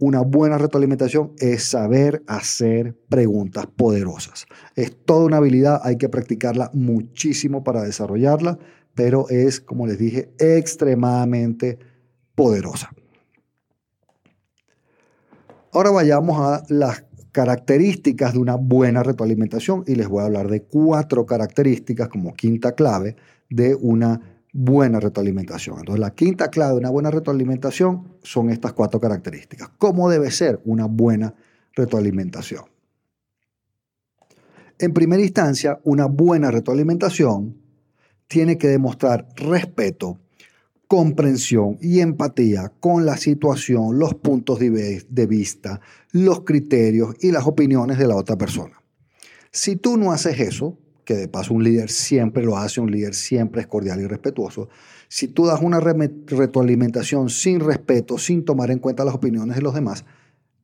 una 0.00 0.22
buena 0.22 0.58
retroalimentación 0.58 1.32
es 1.38 1.64
saber 1.64 2.22
hacer 2.26 2.96
preguntas 3.08 3.66
poderosas. 3.66 4.46
Es 4.74 4.96
toda 5.04 5.26
una 5.26 5.36
habilidad, 5.36 5.80
hay 5.84 5.98
que 5.98 6.08
practicarla 6.08 6.70
muchísimo 6.72 7.62
para 7.62 7.82
desarrollarla, 7.82 8.58
pero 8.94 9.28
es, 9.28 9.60
como 9.60 9.86
les 9.86 9.98
dije, 9.98 10.32
extremadamente 10.38 11.78
poderosa. 12.34 12.90
Ahora 15.72 15.90
vayamos 15.90 16.40
a 16.40 16.64
las 16.68 17.04
características 17.30 18.32
de 18.32 18.40
una 18.40 18.56
buena 18.56 19.02
retroalimentación 19.02 19.84
y 19.86 19.94
les 19.94 20.08
voy 20.08 20.22
a 20.22 20.26
hablar 20.26 20.48
de 20.48 20.62
cuatro 20.62 21.26
características 21.26 22.08
como 22.08 22.32
quinta 22.32 22.72
clave 22.72 23.16
de 23.50 23.74
una 23.74 24.39
buena 24.52 25.00
retroalimentación. 25.00 25.78
Entonces, 25.78 26.00
la 26.00 26.14
quinta 26.14 26.48
clave 26.48 26.72
de 26.72 26.78
una 26.78 26.90
buena 26.90 27.10
retroalimentación 27.10 28.16
son 28.22 28.50
estas 28.50 28.72
cuatro 28.72 29.00
características. 29.00 29.70
¿Cómo 29.78 30.10
debe 30.10 30.30
ser 30.30 30.60
una 30.64 30.86
buena 30.86 31.34
retroalimentación? 31.74 32.64
En 34.78 34.92
primera 34.92 35.22
instancia, 35.22 35.78
una 35.84 36.06
buena 36.06 36.50
retroalimentación 36.50 37.56
tiene 38.26 38.56
que 38.58 38.68
demostrar 38.68 39.28
respeto, 39.36 40.18
comprensión 40.88 41.78
y 41.80 42.00
empatía 42.00 42.72
con 42.80 43.04
la 43.04 43.16
situación, 43.16 43.98
los 43.98 44.14
puntos 44.14 44.58
de 44.58 45.26
vista, 45.28 45.80
los 46.12 46.44
criterios 46.44 47.14
y 47.20 47.30
las 47.30 47.46
opiniones 47.46 47.98
de 47.98 48.06
la 48.08 48.16
otra 48.16 48.36
persona. 48.36 48.82
Si 49.52 49.76
tú 49.76 49.96
no 49.96 50.12
haces 50.12 50.40
eso, 50.40 50.78
que 51.10 51.16
de 51.16 51.26
paso 51.26 51.54
un 51.54 51.64
líder 51.64 51.90
siempre 51.90 52.44
lo 52.44 52.56
hace, 52.56 52.80
un 52.80 52.88
líder 52.88 53.14
siempre 53.14 53.62
es 53.62 53.66
cordial 53.66 54.00
y 54.00 54.06
respetuoso. 54.06 54.68
Si 55.08 55.26
tú 55.26 55.44
das 55.44 55.60
una 55.60 55.80
retroalimentación 55.80 57.30
sin 57.30 57.58
respeto, 57.58 58.16
sin 58.16 58.44
tomar 58.44 58.70
en 58.70 58.78
cuenta 58.78 59.04
las 59.04 59.16
opiniones 59.16 59.56
de 59.56 59.62
los 59.62 59.74
demás, 59.74 60.04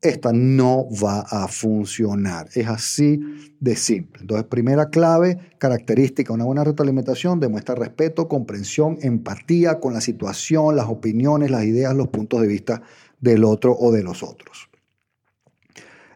esta 0.01 0.33
no 0.33 0.87
va 1.05 1.23
a 1.23 1.49
funcionar. 1.49 2.49
Es 2.55 2.69
así 2.69 3.21
de 3.59 3.75
simple. 3.75 4.21
Entonces, 4.21 4.47
primera 4.47 4.89
clave, 4.89 5.37
característica, 5.59 6.33
una 6.33 6.45
buena 6.45 6.63
retroalimentación 6.63 7.41
demuestra 7.41 7.75
respeto, 7.75 8.29
comprensión, 8.29 8.99
empatía 9.03 9.81
con 9.81 9.95
la 9.95 10.01
situación, 10.01 10.77
las 10.77 10.87
opiniones, 10.87 11.51
las 11.51 11.65
ideas, 11.65 11.93
los 11.97 12.07
puntos 12.07 12.41
de 12.41 12.47
vista 12.47 12.83
del 13.21 13.43
otro 13.43 13.77
o 13.77 13.91
de 13.91 14.05
los 14.05 14.23
otros. 14.23 14.71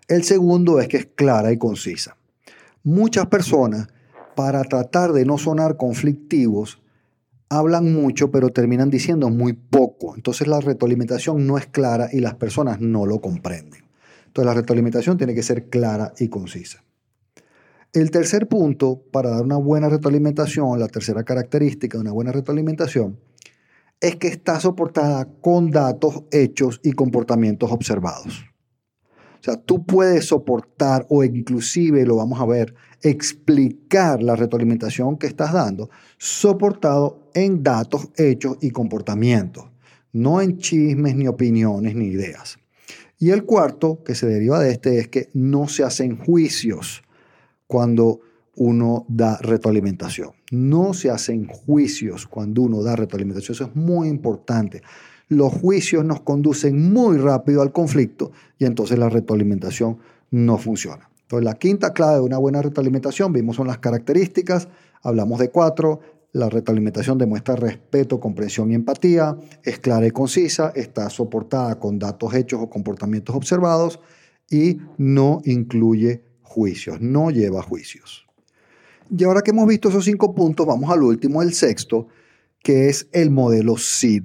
El 0.06 0.22
segundo 0.22 0.78
es 0.78 0.86
que 0.86 0.98
es 0.98 1.06
clara 1.16 1.50
y 1.50 1.58
concisa. 1.58 2.16
Muchas 2.84 3.26
personas 3.26 3.88
para 4.40 4.64
tratar 4.64 5.12
de 5.12 5.26
no 5.26 5.36
sonar 5.36 5.76
conflictivos, 5.76 6.80
hablan 7.50 7.92
mucho 7.92 8.30
pero 8.30 8.48
terminan 8.48 8.88
diciendo 8.88 9.28
muy 9.28 9.52
poco. 9.52 10.16
Entonces 10.16 10.48
la 10.48 10.60
retroalimentación 10.60 11.46
no 11.46 11.58
es 11.58 11.66
clara 11.66 12.08
y 12.10 12.20
las 12.20 12.36
personas 12.36 12.80
no 12.80 13.04
lo 13.04 13.20
comprenden. 13.20 13.82
Entonces 14.28 14.46
la 14.46 14.54
retroalimentación 14.54 15.18
tiene 15.18 15.34
que 15.34 15.42
ser 15.42 15.68
clara 15.68 16.14
y 16.18 16.28
concisa. 16.28 16.82
El 17.92 18.10
tercer 18.10 18.48
punto 18.48 19.02
para 19.12 19.28
dar 19.28 19.42
una 19.42 19.58
buena 19.58 19.90
retroalimentación, 19.90 20.80
la 20.80 20.88
tercera 20.88 21.22
característica 21.22 21.98
de 21.98 22.02
una 22.02 22.12
buena 22.12 22.32
retroalimentación, 22.32 23.20
es 24.00 24.16
que 24.16 24.28
está 24.28 24.58
soportada 24.58 25.28
con 25.42 25.70
datos, 25.70 26.22
hechos 26.30 26.80
y 26.82 26.92
comportamientos 26.92 27.70
observados. 27.70 28.49
O 29.40 29.42
sea, 29.42 29.56
tú 29.56 29.86
puedes 29.86 30.26
soportar 30.26 31.06
o 31.08 31.24
inclusive, 31.24 32.04
lo 32.04 32.16
vamos 32.16 32.40
a 32.40 32.46
ver, 32.46 32.74
explicar 33.00 34.22
la 34.22 34.36
retroalimentación 34.36 35.16
que 35.16 35.26
estás 35.26 35.54
dando, 35.54 35.88
soportado 36.18 37.30
en 37.32 37.62
datos, 37.62 38.10
hechos 38.16 38.58
y 38.60 38.70
comportamientos, 38.70 39.64
no 40.12 40.42
en 40.42 40.58
chismes, 40.58 41.16
ni 41.16 41.26
opiniones, 41.26 41.94
ni 41.94 42.06
ideas. 42.06 42.58
Y 43.18 43.30
el 43.30 43.44
cuarto, 43.44 44.02
que 44.04 44.14
se 44.14 44.26
deriva 44.26 44.60
de 44.60 44.72
este, 44.72 44.98
es 44.98 45.08
que 45.08 45.30
no 45.32 45.68
se 45.68 45.84
hacen 45.84 46.18
juicios 46.18 47.02
cuando 47.66 48.20
uno 48.56 49.06
da 49.08 49.38
retroalimentación. 49.38 50.32
No 50.50 50.92
se 50.94 51.10
hacen 51.10 51.46
juicios 51.46 52.26
cuando 52.26 52.62
uno 52.62 52.82
da 52.82 52.96
retroalimentación. 52.96 53.54
Eso 53.54 53.64
es 53.64 53.76
muy 53.76 54.08
importante 54.08 54.82
los 55.30 55.52
juicios 55.52 56.04
nos 56.04 56.20
conducen 56.22 56.92
muy 56.92 57.16
rápido 57.16 57.62
al 57.62 57.72
conflicto 57.72 58.32
y 58.58 58.64
entonces 58.64 58.98
la 58.98 59.08
retroalimentación 59.08 59.98
no 60.32 60.58
funciona. 60.58 61.08
Entonces 61.22 61.44
la 61.44 61.54
quinta 61.54 61.92
clave 61.92 62.16
de 62.16 62.22
una 62.22 62.36
buena 62.36 62.60
retroalimentación, 62.60 63.32
vimos 63.32 63.54
son 63.54 63.68
las 63.68 63.78
características, 63.78 64.68
hablamos 65.02 65.38
de 65.38 65.50
cuatro, 65.50 66.00
la 66.32 66.48
retroalimentación 66.48 67.16
demuestra 67.16 67.54
respeto, 67.54 68.18
comprensión 68.18 68.72
y 68.72 68.74
empatía, 68.74 69.36
es 69.62 69.78
clara 69.78 70.06
y 70.06 70.10
concisa, 70.10 70.72
está 70.74 71.08
soportada 71.10 71.78
con 71.78 72.00
datos 72.00 72.34
hechos 72.34 72.60
o 72.60 72.68
comportamientos 72.68 73.34
observados 73.36 74.00
y 74.50 74.78
no 74.98 75.42
incluye 75.44 76.24
juicios, 76.42 77.00
no 77.00 77.30
lleva 77.30 77.62
juicios. 77.62 78.26
Y 79.10 79.24
ahora 79.24 79.42
que 79.42 79.50
hemos 79.50 79.66
visto 79.66 79.88
esos 79.88 80.04
cinco 80.04 80.34
puntos, 80.34 80.66
vamos 80.66 80.90
al 80.90 81.02
último, 81.02 81.42
el 81.42 81.52
sexto, 81.52 82.08
que 82.62 82.88
es 82.88 83.08
el 83.12 83.30
modelo 83.30 83.76
SID 83.76 84.24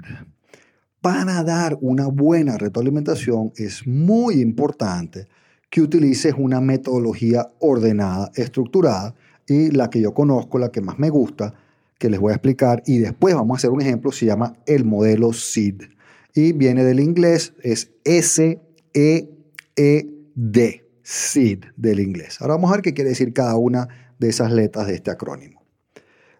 para 1.06 1.44
dar 1.44 1.78
una 1.82 2.08
buena 2.08 2.58
retroalimentación 2.58 3.54
es 3.58 3.86
muy 3.86 4.42
importante 4.42 5.28
que 5.70 5.84
utilices 5.84 6.34
una 6.36 6.60
metodología 6.62 7.52
ordenada, 7.60 8.32
estructurada 8.34 9.14
y 9.48 9.70
la 9.70 9.92
que 9.92 10.02
yo 10.02 10.16
conozco, 10.16 10.58
la 10.58 10.72
que 10.72 10.82
más 10.82 10.98
me 10.98 11.12
gusta, 11.12 11.54
que 12.00 12.10
les 12.10 12.20
voy 12.20 12.32
a 12.32 12.38
explicar 12.38 12.82
y 12.88 12.98
después 12.98 13.36
vamos 13.36 13.54
a 13.54 13.58
hacer 13.60 13.70
un 13.70 13.82
ejemplo, 13.82 14.12
se 14.12 14.26
llama 14.26 14.54
el 14.66 14.84
modelo 14.84 15.32
SID. 15.32 15.84
y 16.34 16.54
viene 16.54 16.84
del 16.84 17.00
inglés, 17.00 17.54
es 17.62 17.92
S-E-E-D, 18.04 19.26
SEED 21.06 21.66
del 21.78 22.00
inglés. 22.00 22.42
Ahora 22.42 22.56
vamos 22.56 22.72
a 22.72 22.78
ver 22.78 22.82
qué 22.82 22.96
quiere 22.96 23.12
decir 23.12 23.32
cada 23.32 23.56
una 23.56 23.88
de 24.18 24.30
esas 24.30 24.52
letras 24.52 24.88
de 24.88 24.96
este 24.96 25.12
acrónimo. 25.12 25.64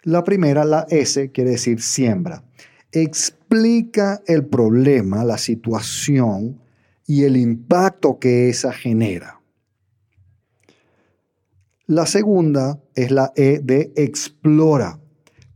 La 0.02 0.24
primera, 0.24 0.66
la 0.66 0.88
S, 0.90 1.32
quiere 1.32 1.52
decir 1.52 1.82
siembra. 1.82 2.44
Explica 2.92 4.22
el 4.26 4.46
problema, 4.46 5.24
la 5.24 5.38
situación 5.38 6.60
y 7.06 7.24
el 7.24 7.38
impacto 7.38 8.18
que 8.18 8.50
esa 8.50 8.74
genera. 8.74 9.40
La 11.86 12.08
segunda 12.08 12.80
es 12.96 13.12
la 13.12 13.32
E 13.36 13.60
de 13.64 13.94
explora. 13.96 15.00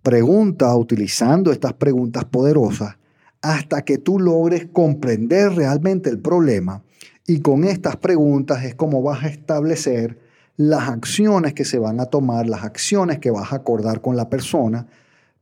Pregunta 0.03 0.75
utilizando 0.75 1.51
estas 1.51 1.73
preguntas 1.73 2.25
poderosas 2.25 2.97
hasta 3.41 3.81
que 3.81 3.97
tú 3.97 4.19
logres 4.19 4.67
comprender 4.71 5.53
realmente 5.53 6.11
el 6.11 6.19
problema 6.19 6.83
y 7.29 7.41
con 7.41 7.63
estas 7.63 7.95
preguntas 7.95 8.63
es 8.63 8.73
como 8.73 9.03
vas 9.03 9.23
a 9.23 9.27
establecer 9.27 10.17
las 10.57 10.89
acciones 10.89 11.53
que 11.53 11.63
se 11.63 11.77
van 11.77 11.99
a 11.99 12.07
tomar, 12.07 12.49
las 12.49 12.63
acciones 12.63 13.19
que 13.19 13.29
vas 13.29 13.53
a 13.53 13.57
acordar 13.57 14.01
con 14.01 14.17
la 14.17 14.31
persona 14.31 14.87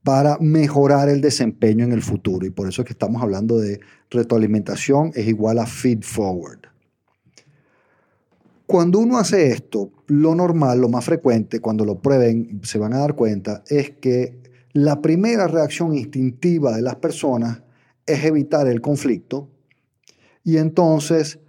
para 0.03 0.37
mejorar 0.41 1.07
el 1.07 1.21
desempeño 1.21 1.85
en 1.85 1.93
el 1.93 2.01
futuro. 2.01 2.45
Y 2.45 2.49
por 2.49 2.67
eso 2.67 2.81
es 2.81 2.87
que 2.87 2.91
estamos 2.91 3.23
hablando 3.23 3.57
de 3.57 3.79
retroalimentación 4.11 5.13
es 5.15 5.29
igual 5.29 5.59
a 5.59 5.65
feed 5.65 6.01
forward. 6.01 6.59
Cuando 8.65 8.99
uno 8.99 9.17
hace 9.17 9.47
esto, 9.47 9.89
lo 10.07 10.35
normal, 10.35 10.81
lo 10.81 10.89
más 10.89 11.05
frecuente, 11.05 11.61
cuando 11.61 11.85
lo 11.85 12.01
prueben, 12.01 12.59
se 12.63 12.79
van 12.79 12.91
a 12.95 12.97
dar 12.97 13.15
cuenta, 13.15 13.63
es 13.69 13.91
que 13.91 14.41
la 14.73 15.01
primera 15.01 15.47
reacción 15.47 15.95
instintiva 15.95 16.75
de 16.75 16.81
las 16.81 16.97
personas 16.97 17.61
es 18.05 18.25
evitar 18.25 18.67
el 18.67 18.81
conflicto 18.81 19.47
y 20.43 20.57
entonces 20.57 21.39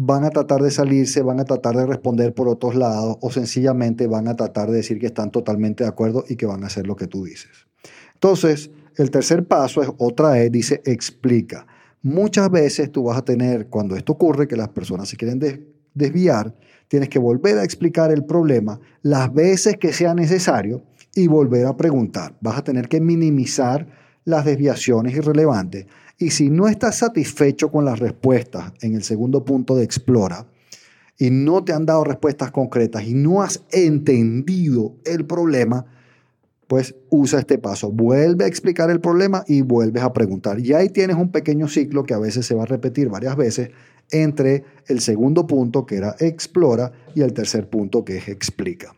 van 0.00 0.24
a 0.24 0.30
tratar 0.30 0.62
de 0.62 0.70
salirse, 0.70 1.22
van 1.22 1.40
a 1.40 1.44
tratar 1.44 1.76
de 1.76 1.84
responder 1.84 2.32
por 2.32 2.46
otros 2.46 2.76
lados 2.76 3.16
o 3.20 3.32
sencillamente 3.32 4.06
van 4.06 4.28
a 4.28 4.36
tratar 4.36 4.70
de 4.70 4.76
decir 4.76 5.00
que 5.00 5.06
están 5.06 5.32
totalmente 5.32 5.82
de 5.82 5.90
acuerdo 5.90 6.24
y 6.28 6.36
que 6.36 6.46
van 6.46 6.62
a 6.62 6.68
hacer 6.68 6.86
lo 6.86 6.94
que 6.94 7.08
tú 7.08 7.24
dices. 7.24 7.50
Entonces, 8.14 8.70
el 8.96 9.10
tercer 9.10 9.44
paso 9.48 9.82
es 9.82 9.90
otra 9.98 10.40
E, 10.40 10.50
dice 10.50 10.82
explica. 10.84 11.66
Muchas 12.00 12.48
veces 12.48 12.92
tú 12.92 13.02
vas 13.02 13.18
a 13.18 13.24
tener, 13.24 13.66
cuando 13.66 13.96
esto 13.96 14.12
ocurre, 14.12 14.46
que 14.46 14.54
las 14.54 14.68
personas 14.68 15.08
se 15.08 15.16
quieren 15.16 15.40
desviar, 15.94 16.54
tienes 16.86 17.08
que 17.08 17.18
volver 17.18 17.58
a 17.58 17.64
explicar 17.64 18.12
el 18.12 18.24
problema 18.24 18.78
las 19.02 19.34
veces 19.34 19.78
que 19.78 19.92
sea 19.92 20.14
necesario 20.14 20.84
y 21.12 21.26
volver 21.26 21.66
a 21.66 21.76
preguntar. 21.76 22.36
Vas 22.40 22.56
a 22.56 22.62
tener 22.62 22.88
que 22.88 23.00
minimizar 23.00 23.88
las 24.24 24.44
desviaciones 24.44 25.16
irrelevantes. 25.16 25.86
Y 26.18 26.30
si 26.30 26.50
no 26.50 26.66
estás 26.66 26.96
satisfecho 26.96 27.70
con 27.70 27.84
las 27.84 28.00
respuestas 28.00 28.72
en 28.80 28.94
el 28.94 29.04
segundo 29.04 29.44
punto 29.44 29.76
de 29.76 29.84
explora 29.84 30.46
y 31.16 31.30
no 31.30 31.64
te 31.64 31.72
han 31.72 31.86
dado 31.86 32.02
respuestas 32.02 32.50
concretas 32.50 33.04
y 33.04 33.14
no 33.14 33.42
has 33.42 33.62
entendido 33.70 34.96
el 35.04 35.24
problema, 35.26 35.86
pues 36.66 36.96
usa 37.08 37.38
este 37.38 37.58
paso. 37.58 37.92
Vuelve 37.92 38.44
a 38.44 38.48
explicar 38.48 38.90
el 38.90 39.00
problema 39.00 39.44
y 39.46 39.62
vuelves 39.62 40.02
a 40.02 40.12
preguntar. 40.12 40.58
Y 40.60 40.74
ahí 40.74 40.88
tienes 40.90 41.16
un 41.16 41.30
pequeño 41.30 41.68
ciclo 41.68 42.04
que 42.04 42.14
a 42.14 42.18
veces 42.18 42.44
se 42.44 42.54
va 42.54 42.64
a 42.64 42.66
repetir 42.66 43.08
varias 43.08 43.36
veces 43.36 43.70
entre 44.10 44.64
el 44.86 45.00
segundo 45.00 45.46
punto 45.46 45.86
que 45.86 45.96
era 45.96 46.16
explora 46.18 46.92
y 47.14 47.22
el 47.22 47.32
tercer 47.32 47.68
punto 47.68 48.04
que 48.04 48.18
es 48.18 48.28
explica. 48.28 48.94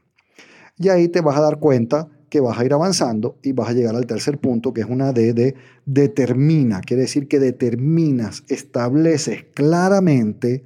Y 0.78 0.88
ahí 0.88 1.08
te 1.08 1.20
vas 1.20 1.36
a 1.36 1.42
dar 1.42 1.58
cuenta 1.58 2.08
que 2.30 2.40
vas 2.40 2.58
a 2.58 2.64
ir 2.64 2.72
avanzando 2.72 3.36
y 3.42 3.52
vas 3.52 3.68
a 3.68 3.72
llegar 3.72 3.94
al 3.96 4.06
tercer 4.06 4.38
punto, 4.38 4.72
que 4.72 4.80
es 4.80 4.86
una 4.88 5.12
D 5.12 5.34
de 5.34 5.54
determina. 5.84 6.80
Quiere 6.80 7.02
decir 7.02 7.28
que 7.28 7.40
determinas, 7.40 8.44
estableces 8.48 9.44
claramente 9.52 10.64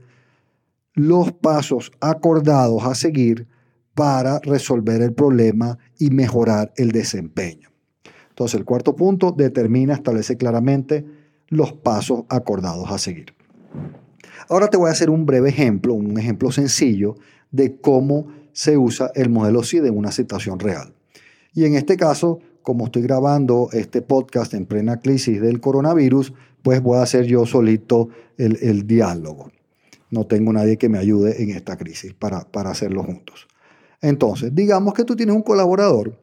los 0.93 1.33
pasos 1.33 1.91
acordados 2.01 2.85
a 2.85 2.95
seguir 2.95 3.49
para 3.95 4.39
resolver 4.41 5.03
el 5.03 5.13
problema 5.13 5.79
y 5.99 6.11
mejorar 6.11 6.73
el 6.77 6.93
desempeño. 6.93 7.71
Entonces, 8.29 8.59
el 8.59 8.65
cuarto 8.65 8.95
punto, 8.95 9.33
determina, 9.33 9.95
establece 9.95 10.37
claramente 10.37 11.05
los 11.49 11.73
pasos 11.73 12.25
acordados 12.29 12.91
a 12.91 12.99
seguir. 12.99 13.35
Ahora 14.49 14.69
te 14.69 14.77
voy 14.77 14.89
a 14.89 14.93
hacer 14.93 15.11
un 15.11 15.25
breve 15.25 15.49
ejemplo, 15.49 15.95
un 15.95 16.19
ejemplo 16.19 16.51
sencillo 16.51 17.15
de 17.51 17.81
cómo 17.81 18.27
se 18.53 18.77
usa 18.77 19.11
el 19.15 19.31
modelo 19.31 19.63
SID 19.63 19.87
en 19.87 19.97
una 19.97 20.13
situación 20.13 20.59
real. 20.59 20.94
Y 21.55 21.65
en 21.65 21.77
este 21.77 21.97
caso, 21.97 22.41
como 22.63 22.87
estoy 22.87 23.03
grabando 23.03 23.69
este 23.73 24.03
podcast 24.03 24.55
en 24.55 24.67
plena 24.67 25.01
crisis 25.01 25.41
del 25.41 25.61
coronavirus, 25.61 26.35
pues 26.63 26.83
voy 26.83 26.99
a 26.99 27.03
hacer 27.03 27.27
yo 27.27 27.47
solito 27.47 28.09
el, 28.37 28.87
diálogo. 28.87 29.53
No 30.11 30.27
tengo 30.27 30.53
nadie 30.53 30.77
que 30.77 30.89
me 30.89 30.99
ayude 30.99 31.43
en 31.43 31.51
esta 31.51 31.77
crisis 31.77 32.13
para, 32.15 32.41
para 32.51 32.71
hacerlo 32.71 33.05
juntos. 33.05 33.47
Entonces, 34.01 34.55
digamos 34.55 34.95
que 34.95 35.05
tú 35.05 35.15
tienes 35.15 35.37
un 35.37 35.43
colaborador 35.43 36.19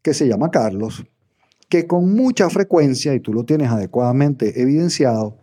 que 0.00 0.14
se 0.14 0.28
llama 0.28 0.50
Carlos, 0.50 1.04
que 1.68 1.86
con 1.86 2.14
mucha 2.14 2.50
frecuencia, 2.50 3.14
y 3.14 3.20
tú 3.20 3.32
lo 3.32 3.44
tienes 3.44 3.70
adecuadamente 3.70 4.60
evidenciado, 4.60 5.38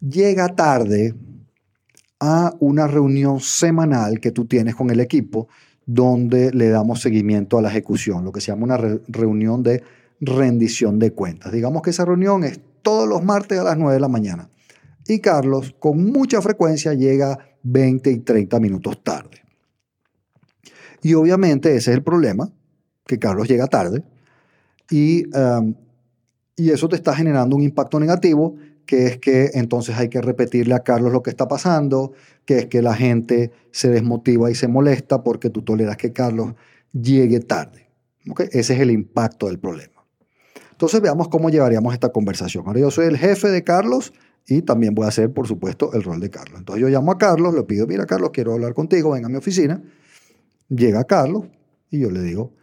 llega 0.00 0.48
tarde 0.56 1.14
a 2.18 2.54
una 2.60 2.86
reunión 2.86 3.40
semanal 3.40 4.20
que 4.20 4.30
tú 4.30 4.46
tienes 4.46 4.74
con 4.74 4.90
el 4.90 5.00
equipo 5.00 5.48
donde 5.86 6.52
le 6.52 6.68
damos 6.68 7.00
seguimiento 7.00 7.58
a 7.58 7.62
la 7.62 7.68
ejecución, 7.68 8.24
lo 8.24 8.32
que 8.32 8.40
se 8.40 8.48
llama 8.48 8.64
una 8.64 8.76
reunión 9.08 9.62
de 9.62 9.82
rendición 10.20 10.98
de 10.98 11.12
cuentas. 11.12 11.52
Digamos 11.52 11.82
que 11.82 11.90
esa 11.90 12.04
reunión 12.04 12.44
es 12.44 12.60
todos 12.82 13.08
los 13.08 13.22
martes 13.22 13.58
a 13.58 13.64
las 13.64 13.76
9 13.76 13.94
de 13.94 14.00
la 14.00 14.08
mañana. 14.08 14.50
Y 15.06 15.18
Carlos 15.20 15.74
con 15.78 16.04
mucha 16.04 16.40
frecuencia 16.40 16.94
llega 16.94 17.38
20 17.62 18.10
y 18.10 18.18
30 18.18 18.60
minutos 18.60 19.02
tarde. 19.02 19.42
Y 21.02 21.14
obviamente 21.14 21.70
ese 21.70 21.90
es 21.90 21.96
el 21.96 22.02
problema, 22.02 22.50
que 23.06 23.18
Carlos 23.18 23.48
llega 23.48 23.66
tarde. 23.66 24.04
Y, 24.90 25.26
um, 25.36 25.74
y 26.56 26.70
eso 26.70 26.88
te 26.88 26.96
está 26.96 27.14
generando 27.14 27.56
un 27.56 27.62
impacto 27.62 27.98
negativo 27.98 28.56
que 28.90 29.06
es 29.06 29.18
que 29.18 29.52
entonces 29.54 29.96
hay 29.96 30.08
que 30.08 30.20
repetirle 30.20 30.74
a 30.74 30.80
Carlos 30.80 31.12
lo 31.12 31.22
que 31.22 31.30
está 31.30 31.46
pasando, 31.46 32.10
que 32.44 32.58
es 32.58 32.66
que 32.66 32.82
la 32.82 32.96
gente 32.96 33.52
se 33.70 33.88
desmotiva 33.88 34.50
y 34.50 34.56
se 34.56 34.66
molesta 34.66 35.22
porque 35.22 35.48
tú 35.48 35.62
toleras 35.62 35.96
que 35.96 36.12
Carlos 36.12 36.54
llegue 36.90 37.38
tarde. 37.38 37.88
Ese 38.50 38.74
es 38.74 38.80
el 38.80 38.90
impacto 38.90 39.46
del 39.46 39.60
problema. 39.60 40.04
Entonces 40.72 41.00
veamos 41.00 41.28
cómo 41.28 41.50
llevaríamos 41.50 41.94
esta 41.94 42.08
conversación. 42.08 42.64
Ahora 42.66 42.80
yo 42.80 42.90
soy 42.90 43.06
el 43.06 43.16
jefe 43.16 43.46
de 43.46 43.62
Carlos 43.62 44.12
y 44.44 44.62
también 44.62 44.92
voy 44.92 45.04
a 45.04 45.10
hacer, 45.10 45.32
por 45.32 45.46
supuesto, 45.46 45.92
el 45.92 46.02
rol 46.02 46.18
de 46.18 46.28
Carlos. 46.28 46.58
Entonces 46.58 46.82
yo 46.82 46.88
llamo 46.88 47.12
a 47.12 47.18
Carlos, 47.18 47.54
le 47.54 47.62
pido, 47.62 47.86
mira 47.86 48.06
Carlos, 48.06 48.30
quiero 48.32 48.54
hablar 48.54 48.74
contigo, 48.74 49.12
ven 49.12 49.24
a 49.24 49.28
mi 49.28 49.36
oficina. 49.36 49.80
Llega 50.68 51.04
Carlos 51.04 51.44
y 51.92 52.00
yo 52.00 52.10
le 52.10 52.22
digo, 52.22 52.54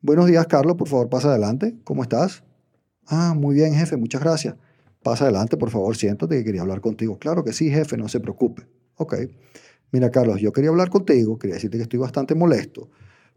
buenos 0.00 0.26
días 0.26 0.48
Carlos, 0.48 0.74
por 0.74 0.88
favor 0.88 1.08
pasa 1.08 1.28
adelante, 1.28 1.76
¿cómo 1.84 2.02
estás? 2.02 2.42
Ah, 3.06 3.34
muy 3.36 3.54
bien 3.54 3.72
jefe, 3.72 3.96
muchas 3.96 4.20
gracias. 4.20 4.56
Pasa 5.06 5.26
adelante, 5.26 5.56
por 5.56 5.70
favor, 5.70 5.96
siéntate 5.96 6.38
que 6.38 6.42
quería 6.42 6.62
hablar 6.62 6.80
contigo. 6.80 7.16
Claro 7.16 7.44
que 7.44 7.52
sí, 7.52 7.70
jefe, 7.70 7.96
no 7.96 8.08
se 8.08 8.18
preocupe. 8.18 8.66
Ok. 8.96 9.14
Mira, 9.92 10.10
Carlos, 10.10 10.40
yo 10.40 10.52
quería 10.52 10.70
hablar 10.70 10.90
contigo, 10.90 11.38
quería 11.38 11.54
decirte 11.54 11.76
que 11.76 11.84
estoy 11.84 12.00
bastante 12.00 12.34
molesto 12.34 12.88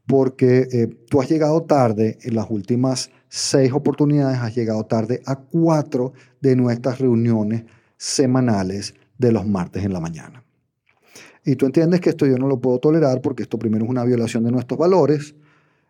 porque 0.07 0.67
eh, 0.71 0.87
tú 1.07 1.21
has 1.21 1.29
llegado 1.29 1.61
tarde 1.61 2.17
en 2.23 2.33
las 2.33 2.47
últimas 2.49 3.11
seis 3.27 3.71
oportunidades, 3.71 4.39
has 4.39 4.55
llegado 4.55 4.83
tarde 4.87 5.21
a 5.27 5.35
cuatro 5.35 6.13
de 6.41 6.55
nuestras 6.55 6.97
reuniones 6.97 7.65
semanales 7.97 8.95
de 9.19 9.31
los 9.31 9.45
martes 9.45 9.85
en 9.85 9.93
la 9.93 9.99
mañana. 9.99 10.43
Y 11.45 11.55
tú 11.55 11.67
entiendes 11.67 12.01
que 12.01 12.09
esto 12.09 12.25
yo 12.25 12.39
no 12.39 12.47
lo 12.47 12.59
puedo 12.59 12.79
tolerar 12.79 13.21
porque 13.21 13.43
esto 13.43 13.59
primero 13.59 13.85
es 13.85 13.91
una 13.91 14.05
violación 14.05 14.43
de 14.43 14.51
nuestros 14.51 14.79
valores, 14.79 15.35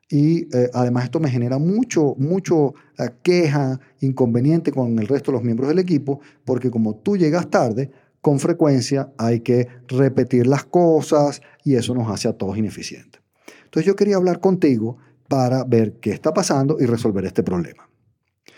y 0.09 0.47
eh, 0.55 0.69
además 0.73 1.05
esto 1.05 1.19
me 1.19 1.29
genera 1.29 1.59
mucho, 1.59 2.15
mucho 2.17 2.73
eh, 2.97 3.09
queja, 3.21 3.79
inconveniente 4.01 4.71
con 4.71 4.97
el 4.97 5.07
resto 5.07 5.31
de 5.31 5.37
los 5.37 5.43
miembros 5.43 5.69
del 5.69 5.79
equipo, 5.79 6.19
porque 6.43 6.71
como 6.71 6.95
tú 6.95 7.15
llegas 7.15 7.49
tarde, 7.49 7.91
con 8.21 8.39
frecuencia 8.39 9.13
hay 9.17 9.41
que 9.41 9.67
repetir 9.87 10.47
las 10.47 10.65
cosas 10.65 11.41
y 11.63 11.75
eso 11.75 11.93
nos 11.93 12.11
hace 12.11 12.27
a 12.27 12.33
todos 12.33 12.57
ineficientes. 12.57 13.21
Entonces 13.65 13.85
yo 13.85 13.95
quería 13.95 14.15
hablar 14.15 14.39
contigo 14.39 14.97
para 15.27 15.63
ver 15.63 15.93
qué 16.01 16.11
está 16.11 16.33
pasando 16.33 16.77
y 16.79 16.85
resolver 16.85 17.23
este 17.25 17.43
problema. 17.43 17.87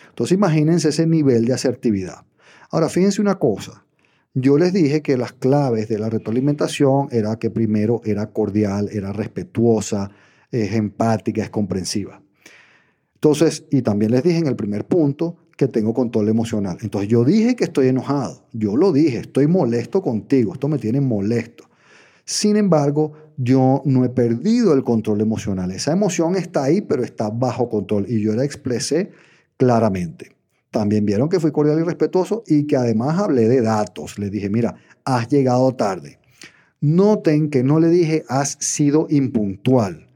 Entonces 0.07 0.35
imagínense 0.35 0.89
ese 0.89 1.05
nivel 1.05 1.45
de 1.45 1.53
asertividad. 1.53 2.25
Ahora 2.69 2.87
fíjense 2.87 3.21
una 3.21 3.35
cosa, 3.35 3.85
yo 4.33 4.57
les 4.57 4.71
dije 4.71 5.01
que 5.01 5.17
las 5.17 5.33
claves 5.33 5.89
de 5.89 5.99
la 5.99 6.09
retroalimentación 6.09 7.09
era 7.11 7.35
que 7.35 7.49
primero 7.49 7.99
era 8.05 8.27
cordial, 8.27 8.87
era 8.93 9.11
respetuosa, 9.11 10.11
es 10.51 10.73
empática, 10.73 11.43
es 11.43 11.49
comprensiva. 11.49 12.21
Entonces, 13.15 13.65
y 13.69 13.81
también 13.81 14.11
les 14.11 14.23
dije 14.23 14.39
en 14.39 14.47
el 14.47 14.55
primer 14.55 14.85
punto 14.85 15.37
que 15.55 15.67
tengo 15.67 15.93
control 15.93 16.27
emocional. 16.29 16.77
Entonces 16.81 17.09
yo 17.09 17.23
dije 17.23 17.55
que 17.55 17.65
estoy 17.65 17.87
enojado, 17.87 18.47
yo 18.51 18.75
lo 18.75 18.91
dije, 18.91 19.19
estoy 19.19 19.47
molesto 19.47 20.01
contigo, 20.01 20.53
esto 20.53 20.67
me 20.67 20.79
tiene 20.79 21.01
molesto. 21.01 21.65
Sin 22.25 22.55
embargo, 22.55 23.13
yo 23.37 23.81
no 23.85 24.05
he 24.05 24.09
perdido 24.09 24.73
el 24.73 24.83
control 24.83 25.21
emocional. 25.21 25.71
Esa 25.71 25.91
emoción 25.91 26.35
está 26.35 26.63
ahí, 26.63 26.81
pero 26.81 27.03
está 27.03 27.29
bajo 27.29 27.69
control 27.69 28.05
y 28.07 28.21
yo 28.21 28.33
la 28.33 28.43
expresé 28.43 29.11
claramente. 29.57 30.35
También 30.71 31.05
vieron 31.05 31.29
que 31.29 31.39
fui 31.39 31.51
cordial 31.51 31.79
y 31.79 31.83
respetuoso 31.83 32.43
y 32.47 32.65
que 32.65 32.77
además 32.77 33.19
hablé 33.19 33.47
de 33.47 33.61
datos. 33.61 34.17
Les 34.17 34.31
dije, 34.31 34.49
mira, 34.49 34.75
has 35.03 35.27
llegado 35.27 35.75
tarde. 35.75 36.19
Noten 36.79 37.49
que 37.49 37.63
no 37.63 37.79
le 37.79 37.89
dije 37.89 38.23
has 38.27 38.57
sido 38.59 39.07
impuntual. 39.09 40.07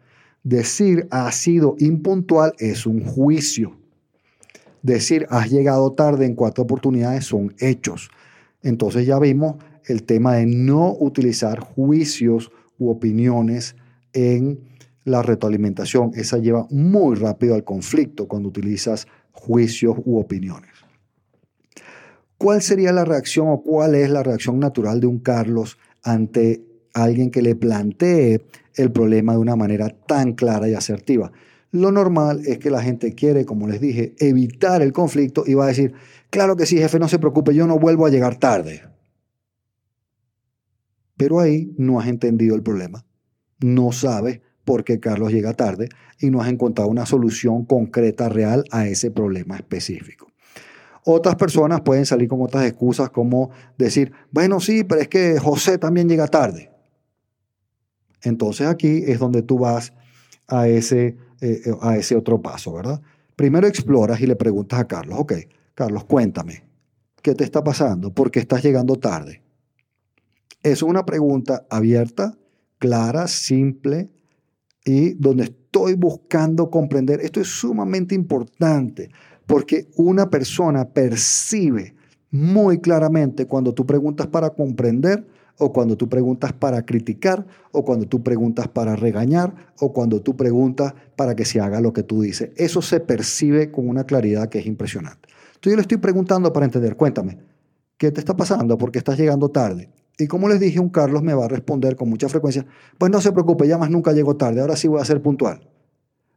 Decir 0.46 1.08
has 1.10 1.38
sido 1.38 1.76
impuntual 1.80 2.54
es 2.60 2.86
un 2.86 3.04
juicio. 3.04 3.76
Decir 4.84 5.26
has 5.32 5.50
llegado 5.50 5.94
tarde 5.94 6.28
en 6.28 6.36
cuatro 6.36 6.66
oportunidades 6.66 7.26
son 7.26 7.56
hechos. 7.58 8.12
Entonces 8.62 9.08
ya 9.08 9.18
vimos 9.18 9.56
el 9.86 10.04
tema 10.04 10.36
de 10.36 10.46
no 10.46 10.96
utilizar 11.00 11.60
juicios 11.60 12.52
u 12.78 12.92
opiniones 12.92 13.76
en 14.14 14.60
la 15.04 15.24
retroalimentación. 15.24 16.12
Esa 16.14 16.38
lleva 16.38 16.68
muy 16.70 17.16
rápido 17.16 17.56
al 17.56 17.64
conflicto 17.64 18.28
cuando 18.28 18.50
utilizas 18.50 19.08
juicios 19.32 19.98
u 20.06 20.20
opiniones. 20.20 20.70
¿Cuál 22.38 22.62
sería 22.62 22.92
la 22.92 23.04
reacción 23.04 23.48
o 23.50 23.64
cuál 23.64 23.96
es 23.96 24.12
la 24.12 24.22
reacción 24.22 24.60
natural 24.60 25.00
de 25.00 25.08
un 25.08 25.18
Carlos 25.18 25.80
ante 26.04 26.62
alguien 26.96 27.32
que 27.32 27.42
le 27.42 27.56
plantee 27.56 28.42
el 28.76 28.92
problema 28.92 29.34
de 29.34 29.40
una 29.40 29.56
manera 29.56 29.90
tan 29.90 30.34
clara 30.34 30.68
y 30.68 30.74
asertiva? 30.74 31.32
Lo 31.72 31.92
normal 31.92 32.42
es 32.46 32.58
que 32.58 32.70
la 32.70 32.82
gente 32.82 33.14
quiere, 33.14 33.46
como 33.46 33.68
les 33.68 33.82
dije, 33.82 34.16
evitar 34.20 34.82
el 34.82 34.94
conflicto 34.94 35.44
y 35.46 35.56
va 35.56 35.66
a 35.66 35.68
decir, 35.68 35.94
claro 36.30 36.56
que 36.56 36.66
sí, 36.66 36.78
jefe, 36.78 37.00
no 37.00 37.10
se 37.10 37.20
preocupe, 37.20 37.54
yo 37.54 37.68
no 37.68 37.78
vuelvo 37.78 38.06
a 38.06 38.10
llegar 38.10 38.38
tarde. 38.38 38.84
Pero 41.18 41.40
ahí 41.40 41.74
no 41.78 42.00
has 42.00 42.08
entendido 42.08 42.56
el 42.56 42.64
problema. 42.64 43.06
No 43.60 43.92
sabes 43.92 44.42
por 44.64 44.84
qué 44.84 45.00
Carlos 45.00 45.32
llega 45.32 45.54
tarde 45.54 45.90
y 46.20 46.30
no 46.30 46.42
has 46.42 46.50
encontrado 46.50 46.90
una 46.90 47.06
solución 47.06 47.66
concreta, 47.66 48.30
real 48.30 48.64
a 48.72 48.88
ese 48.88 49.12
problema 49.12 49.56
específico. 49.56 50.32
Otras 51.04 51.36
personas 51.36 51.82
pueden 51.82 52.06
salir 52.06 52.28
con 52.28 52.42
otras 52.42 52.66
excusas 52.66 53.10
como 53.12 53.52
decir, 53.78 54.12
bueno, 54.32 54.60
sí, 54.60 54.84
pero 54.84 55.02
es 55.02 55.08
que 55.08 55.40
José 55.40 55.78
también 55.78 56.10
llega 56.10 56.28
tarde. 56.28 56.72
Entonces 58.26 58.68
aquí 58.68 59.04
es 59.06 59.20
donde 59.20 59.42
tú 59.42 59.60
vas 59.60 59.94
a 60.48 60.68
ese, 60.68 61.18
eh, 61.42 61.62
eh, 61.66 61.74
a 61.82 61.96
ese 61.96 62.16
otro 62.16 62.42
paso, 62.42 62.74
¿verdad? 62.74 63.02
Primero 63.36 63.68
exploras 63.68 64.20
y 64.22 64.28
le 64.28 64.36
preguntas 64.36 64.80
a 64.80 64.88
Carlos, 64.88 65.20
ok, 65.20 65.34
Carlos, 65.74 66.06
cuéntame, 66.06 66.64
¿qué 67.22 67.36
te 67.36 67.44
está 67.44 67.64
pasando? 67.64 68.14
¿Por 68.14 68.32
qué 68.32 68.40
estás 68.40 68.64
llegando 68.64 68.96
tarde? 68.96 69.44
Es 70.64 70.82
una 70.82 71.06
pregunta 71.06 71.66
abierta, 71.70 72.38
clara, 72.80 73.28
simple 73.28 74.10
y 74.84 75.14
donde 75.14 75.46
estoy 75.46 75.94
buscando 75.96 76.70
comprender. 76.70 77.22
Esto 77.22 77.42
es 77.42 77.48
sumamente 77.48 78.16
importante 78.16 79.10
porque 79.46 79.88
una 79.96 80.30
persona 80.30 80.90
percibe 80.90 81.96
muy 82.32 82.80
claramente 82.80 83.46
cuando 83.46 83.74
tú 83.74 83.86
preguntas 83.86 84.28
para 84.28 84.50
comprender 84.50 85.28
o 85.58 85.72
cuando 85.72 85.96
tú 85.96 86.10
preguntas 86.10 86.54
para 86.54 86.86
criticar 86.86 87.46
o 87.72 87.84
cuando 87.86 88.08
tú 88.08 88.24
preguntas 88.24 88.68
para 88.68 88.96
regañar 88.96 89.56
o 89.80 89.94
cuando 89.94 90.22
tú 90.22 90.36
preguntas 90.36 90.94
para 91.16 91.36
que 91.36 91.46
se 91.46 91.60
haga 91.60 91.80
lo 91.82 91.94
que 91.94 92.04
tú 92.04 92.22
dices. 92.22 92.50
Eso 92.58 92.82
se 92.82 93.00
percibe 93.00 93.72
con 93.72 93.88
una 93.88 94.06
claridad 94.06 94.50
que 94.50 94.60
es 94.60 94.66
impresionante. 94.66 95.30
Entonces 95.48 95.72
yo 95.72 95.76
le 95.76 95.82
estoy 95.82 95.98
preguntando 95.98 96.52
para 96.52 96.66
entender, 96.66 96.96
cuéntame, 96.96 97.38
¿qué 97.98 98.12
te 98.12 98.20
está 98.20 98.36
pasando? 98.36 98.78
¿Por 98.78 98.92
qué 98.92 99.00
estás 99.00 99.18
llegando 99.18 99.50
tarde? 99.50 99.90
Y 100.18 100.28
como 100.28 100.48
les 100.48 100.60
dije, 100.60 100.80
un 100.80 100.90
Carlos 100.90 101.24
me 101.24 101.34
va 101.34 101.46
a 101.46 101.48
responder 101.50 101.96
con 101.96 102.10
mucha 102.10 102.30
frecuencia, 102.30 102.66
pues 102.98 103.12
no 103.12 103.20
se 103.20 103.32
preocupe, 103.32 103.68
ya 103.68 103.78
más 103.78 103.90
nunca 103.90 104.14
llego 104.14 104.38
tarde, 104.38 104.62
ahora 104.62 104.76
sí 104.76 104.88
voy 104.88 105.02
a 105.02 105.06
ser 105.06 105.22
puntual. 105.22 105.70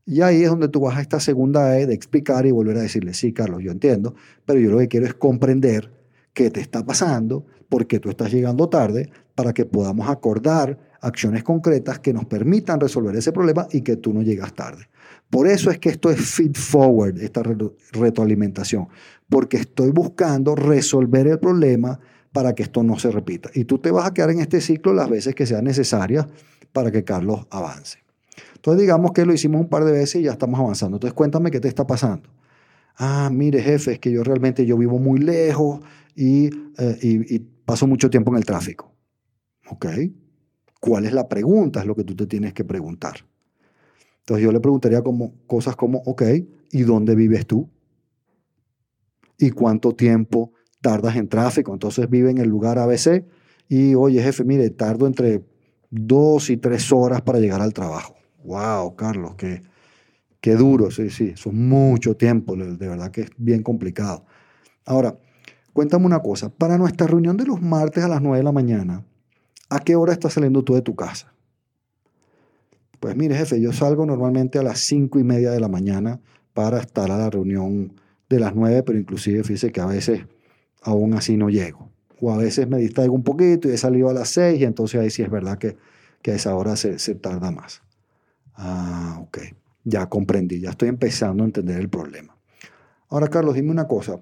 Y 0.04 0.22
ahí 0.22 0.42
es 0.42 0.48
donde 0.48 0.68
tú 0.68 0.80
vas 0.80 0.96
a 0.96 1.02
esta 1.02 1.20
segunda 1.20 1.78
E 1.78 1.86
de 1.86 1.94
explicar 1.94 2.46
y 2.46 2.50
volver 2.50 2.78
a 2.78 2.80
decirle, 2.80 3.12
sí, 3.14 3.32
Carlos, 3.32 3.62
yo 3.62 3.70
entiendo, 3.70 4.14
pero 4.46 4.58
yo 4.58 4.70
lo 4.70 4.78
que 4.78 4.88
quiero 4.88 5.06
es 5.06 5.14
comprender 5.14 5.92
qué 6.32 6.50
te 6.50 6.60
está 6.60 6.84
pasando, 6.84 7.44
por 7.68 7.86
qué 7.86 8.00
tú 8.00 8.08
estás 8.10 8.32
llegando 8.32 8.68
tarde, 8.68 9.10
para 9.34 9.52
que 9.52 9.64
podamos 9.64 10.08
acordar 10.08 10.78
acciones 11.00 11.44
concretas 11.44 11.98
que 11.98 12.12
nos 12.12 12.24
permitan 12.24 12.80
resolver 12.80 13.14
ese 13.16 13.32
problema 13.32 13.68
y 13.70 13.82
que 13.82 13.96
tú 13.96 14.12
no 14.12 14.22
llegas 14.22 14.54
tarde. 14.54 14.88
Por 15.30 15.46
eso 15.46 15.70
es 15.70 15.78
que 15.78 15.90
esto 15.90 16.10
es 16.10 16.20
feed 16.20 16.56
forward, 16.56 17.18
esta 17.18 17.42
retroalimentación, 17.92 18.88
porque 19.28 19.58
estoy 19.58 19.90
buscando 19.90 20.54
resolver 20.54 21.26
el 21.26 21.38
problema 21.38 22.00
para 22.32 22.54
que 22.54 22.62
esto 22.62 22.82
no 22.82 22.98
se 22.98 23.10
repita. 23.10 23.50
Y 23.54 23.64
tú 23.64 23.78
te 23.78 23.90
vas 23.90 24.06
a 24.06 24.14
quedar 24.14 24.30
en 24.30 24.40
este 24.40 24.60
ciclo 24.60 24.92
las 24.92 25.08
veces 25.10 25.34
que 25.34 25.46
sean 25.46 25.64
necesarias 25.64 26.26
para 26.72 26.90
que 26.90 27.04
Carlos 27.04 27.46
avance. 27.50 27.98
Entonces 28.54 28.80
digamos 28.80 29.12
que 29.12 29.24
lo 29.24 29.32
hicimos 29.32 29.60
un 29.60 29.68
par 29.68 29.84
de 29.84 29.92
veces 29.92 30.22
y 30.22 30.24
ya 30.24 30.32
estamos 30.32 30.58
avanzando. 30.58 30.96
Entonces 30.96 31.14
cuéntame 31.14 31.50
qué 31.50 31.60
te 31.60 31.68
está 31.68 31.86
pasando. 31.86 32.28
Ah, 32.96 33.30
mire 33.32 33.62
jefe, 33.62 33.92
es 33.92 33.98
que 33.98 34.10
yo 34.10 34.24
realmente 34.24 34.66
yo 34.66 34.76
vivo 34.76 34.98
muy 34.98 35.20
lejos 35.20 35.80
y, 36.16 36.46
eh, 36.78 36.98
y 37.00 37.46
paso 37.68 37.86
mucho 37.86 38.08
tiempo 38.08 38.30
en 38.30 38.38
el 38.38 38.46
tráfico. 38.46 38.94
Ok. 39.68 39.84
¿Cuál 40.80 41.04
es 41.04 41.12
la 41.12 41.28
pregunta? 41.28 41.80
Es 41.80 41.86
lo 41.86 41.94
que 41.94 42.02
tú 42.02 42.16
te 42.16 42.26
tienes 42.26 42.54
que 42.54 42.64
preguntar. 42.64 43.26
Entonces 44.20 44.42
yo 44.42 44.52
le 44.52 44.60
preguntaría 44.60 45.02
como, 45.02 45.34
cosas 45.46 45.76
como, 45.76 45.98
ok, 46.06 46.22
¿y 46.72 46.80
dónde 46.80 47.14
vives 47.14 47.46
tú? 47.46 47.68
¿Y 49.36 49.50
cuánto 49.50 49.94
tiempo 49.94 50.54
tardas 50.80 51.16
en 51.16 51.28
tráfico, 51.28 51.74
entonces 51.74 52.08
vive 52.08 52.30
en 52.30 52.38
el 52.38 52.48
lugar 52.48 52.78
ABC 52.78 53.26
y, 53.68 53.94
oye, 53.94 54.22
jefe, 54.22 54.44
mire, 54.44 54.70
tardo 54.70 55.06
entre 55.06 55.44
dos 55.90 56.48
y 56.48 56.56
tres 56.56 56.90
horas 56.90 57.20
para 57.20 57.38
llegar 57.38 57.60
al 57.60 57.74
trabajo. 57.74 58.14
Wow, 58.44 58.96
Carlos, 58.96 59.34
qué, 59.36 59.60
qué 60.40 60.54
duro, 60.54 60.90
sí, 60.90 61.10
sí, 61.10 61.32
eso 61.34 61.50
es 61.50 61.54
mucho 61.54 62.16
tiempo, 62.16 62.56
de 62.56 62.88
verdad 62.88 63.10
que 63.10 63.22
es 63.22 63.30
bien 63.36 63.62
complicado. 63.62 64.24
Ahora, 64.86 65.18
cuéntame 65.72 66.06
una 66.06 66.20
cosa, 66.20 66.48
para 66.48 66.78
nuestra 66.78 67.06
reunión 67.06 67.36
de 67.36 67.46
los 67.46 67.60
martes 67.60 68.04
a 68.04 68.08
las 68.08 68.22
9 68.22 68.38
de 68.38 68.44
la 68.44 68.52
mañana, 68.52 69.04
¿a 69.70 69.80
qué 69.80 69.96
hora 69.96 70.12
estás 70.12 70.34
saliendo 70.34 70.62
tú 70.62 70.74
de 70.74 70.82
tu 70.82 70.94
casa? 70.94 71.32
Pues 73.00 73.16
mire, 73.16 73.36
jefe, 73.36 73.60
yo 73.60 73.72
salgo 73.72 74.06
normalmente 74.06 74.58
a 74.58 74.62
las 74.62 74.80
cinco 74.80 75.18
y 75.18 75.24
media 75.24 75.50
de 75.50 75.60
la 75.60 75.68
mañana 75.68 76.20
para 76.52 76.80
estar 76.80 77.10
a 77.10 77.16
la 77.16 77.30
reunión 77.30 77.92
de 78.28 78.40
las 78.40 78.54
9, 78.54 78.82
pero 78.82 78.98
inclusive 78.98 79.44
fíjese 79.44 79.70
que 79.70 79.80
a 79.80 79.86
veces 79.86 80.22
aún 80.82 81.14
así 81.14 81.36
no 81.36 81.48
llego. 81.48 81.90
O 82.20 82.32
a 82.32 82.36
veces 82.36 82.68
me 82.68 82.78
distraigo 82.78 83.14
un 83.14 83.22
poquito 83.22 83.68
y 83.68 83.72
he 83.72 83.78
salido 83.78 84.08
a 84.08 84.12
las 84.12 84.30
6 84.30 84.60
y 84.60 84.64
entonces 84.64 85.00
ahí 85.00 85.10
sí 85.10 85.22
es 85.22 85.30
verdad 85.30 85.58
que, 85.58 85.76
que 86.22 86.32
a 86.32 86.34
esa 86.34 86.54
hora 86.56 86.74
se, 86.74 86.98
se 86.98 87.14
tarda 87.14 87.52
más. 87.52 87.82
Ah, 88.54 89.18
ok. 89.22 89.38
Ya 89.84 90.08
comprendí, 90.08 90.60
ya 90.60 90.70
estoy 90.70 90.88
empezando 90.88 91.44
a 91.44 91.46
entender 91.46 91.78
el 91.78 91.88
problema. 91.88 92.36
Ahora, 93.08 93.28
Carlos, 93.28 93.54
dime 93.54 93.70
una 93.70 93.86
cosa. 93.86 94.20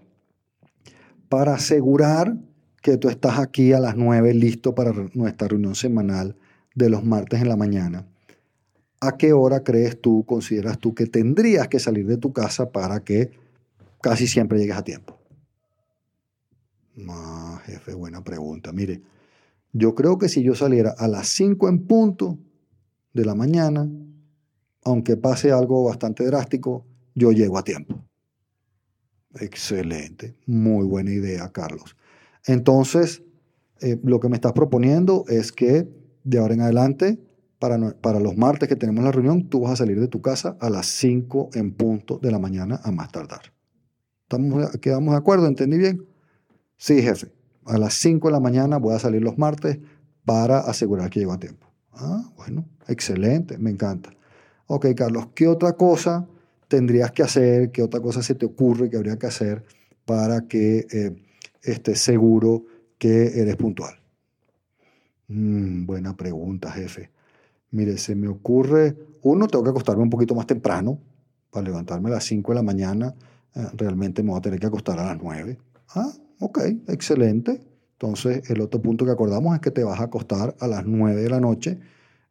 Para 1.29 1.55
asegurar 1.55 2.37
que 2.83 2.97
tú 2.97 3.09
estás 3.09 3.39
aquí 3.39 3.73
a 3.73 3.81
las 3.81 3.97
9 3.97 4.33
listo 4.35 4.75
para 4.75 4.93
nuestra 5.15 5.49
reunión 5.49 5.75
semanal 5.75 6.37
de 6.75 6.89
los 6.89 7.05
martes 7.05 7.41
en 7.41 7.49
la 7.49 7.57
mañana, 7.57 8.07
¿a 9.01 9.17
qué 9.17 9.33
hora 9.33 9.65
crees 9.65 10.01
tú, 10.01 10.25
consideras 10.25 10.79
tú 10.79 10.95
que 10.95 11.07
tendrías 11.07 11.69
que 11.69 11.81
salir 11.81 12.07
de 12.07 12.17
tu 12.17 12.33
casa 12.33 12.71
para 12.71 13.01
que 13.01 13.31
casi 14.01 14.27
siempre 14.27 14.59
llegues 14.59 14.77
a 14.77 14.85
tiempo? 14.85 15.19
Ah, 17.09 17.61
jefe, 17.65 17.95
buena 17.95 18.23
pregunta. 18.23 18.73
Mire, 18.73 19.03
yo 19.73 19.95
creo 19.95 20.19
que 20.19 20.29
si 20.29 20.43
yo 20.43 20.55
saliera 20.55 20.95
a 20.97 21.09
las 21.09 21.29
5 21.29 21.69
en 21.69 21.87
punto 21.87 22.39
de 23.13 23.25
la 23.25 23.35
mañana, 23.35 23.91
aunque 24.85 25.17
pase 25.17 25.53
algo 25.53 25.85
bastante 25.85 26.25
drástico, 26.25 26.87
yo 27.15 27.33
llego 27.33 27.59
a 27.59 27.65
tiempo. 27.65 28.03
Excelente, 29.41 30.35
muy 30.47 30.87
buena 30.87 31.11
idea, 31.11 31.51
Carlos. 31.53 31.97
Entonces, 32.47 33.23
eh, 33.81 33.99
lo 34.03 34.21
que 34.21 34.29
me 34.29 34.37
estás 34.37 34.53
proponiendo 34.53 35.25
es 35.29 35.53
que 35.53 35.89
de 36.25 36.39
ahora 36.39 36.55
en 36.55 36.61
adelante, 36.63 37.19
para, 37.59 37.79
para 38.01 38.21
los 38.21 38.37
martes 38.37 38.69
que 38.69 38.77
tenemos 38.77 39.05
la 39.05 39.13
reunión, 39.13 39.49
tú 39.49 39.61
vas 39.61 39.73
a 39.73 39.77
salir 39.77 40.01
de 40.01 40.09
tu 40.09 40.21
casa 40.21 40.57
a 40.61 40.71
las 40.71 40.87
5 40.87 41.51
en 41.55 41.73
punto 41.73 42.19
de 42.19 42.31
la 42.31 42.39
mañana 42.39 42.81
a 42.83 42.91
más 42.93 43.11
tardar. 43.11 43.53
¿Estamos, 44.23 44.77
¿Quedamos 44.79 45.13
de 45.13 45.19
acuerdo? 45.19 45.47
¿Entendí 45.47 45.79
bien? 45.79 46.07
Sí, 46.77 47.03
jefe, 47.03 47.33
a 47.65 47.79
las 47.79 47.95
5 47.95 48.29
de 48.29 48.33
la 48.33 48.41
mañana 48.41 48.79
voy 48.79 48.95
a 48.95 48.99
salir 48.99 49.23
los 49.23 49.39
martes 49.39 49.79
para 50.25 50.59
asegurar 50.59 51.11
que 51.11 51.21
llego 51.21 51.33
a 51.33 51.39
tiempo. 51.39 51.67
Ah, 51.93 52.31
bueno, 52.37 52.67
excelente, 52.89 53.57
me 53.59 53.71
encanta. 53.71 54.11
Ok, 54.67 54.87
Carlos, 54.97 55.29
¿qué 55.35 55.47
otra 55.47 55.75
cosa 55.75 56.27
tendrías 56.69 57.13
que 57.13 57.23
hacer? 57.23 57.71
¿Qué 57.71 57.83
otra 57.83 58.01
cosa 58.01 58.23
se 58.23 58.35
te 58.35 58.47
ocurre 58.47 58.91
que 58.91 58.97
habría 58.97 59.19
que 59.19 59.27
hacer 59.27 59.65
para 60.05 60.49
que 60.49 60.87
eh, 60.91 61.17
estés 61.63 62.01
seguro 62.01 62.65
que 62.99 63.41
eres 63.41 63.57
puntual? 63.57 63.95
Mm, 65.29 65.87
buena 65.87 66.17
pregunta, 66.17 66.71
jefe. 66.71 67.11
Mire, 67.71 67.99
se 67.99 68.15
me 68.15 68.29
ocurre, 68.29 68.97
uno, 69.23 69.49
tengo 69.49 69.65
que 69.65 69.71
acostarme 69.71 70.03
un 70.03 70.11
poquito 70.11 70.35
más 70.35 70.47
temprano 70.47 70.99
para 71.51 71.67
levantarme 71.67 72.09
a 72.09 72.13
las 72.15 72.25
5 72.25 72.53
de 72.53 72.57
la 72.57 72.63
mañana. 72.63 73.15
Eh, 73.55 73.67
realmente 73.75 74.23
me 74.23 74.31
voy 74.31 74.39
a 74.39 74.43
tener 74.43 74.61
que 74.61 74.67
acostar 74.67 74.99
a 74.99 75.05
las 75.07 75.19
9. 75.21 75.59
Ah, 75.95 76.13
Ok, 76.39 76.59
excelente. 76.89 77.61
Entonces, 77.93 78.51
el 78.51 78.61
otro 78.61 78.81
punto 78.83 79.07
que 79.07 79.11
acordamos 79.11 79.55
es 79.55 79.61
que 79.61 79.71
te 79.71 79.85
vas 79.85 80.01
a 80.01 80.05
acostar 80.05 80.55
a 80.61 80.67
las 80.67 80.85
9 80.85 81.23
de 81.23 81.31
la 81.31 81.41
noche 81.41 81.79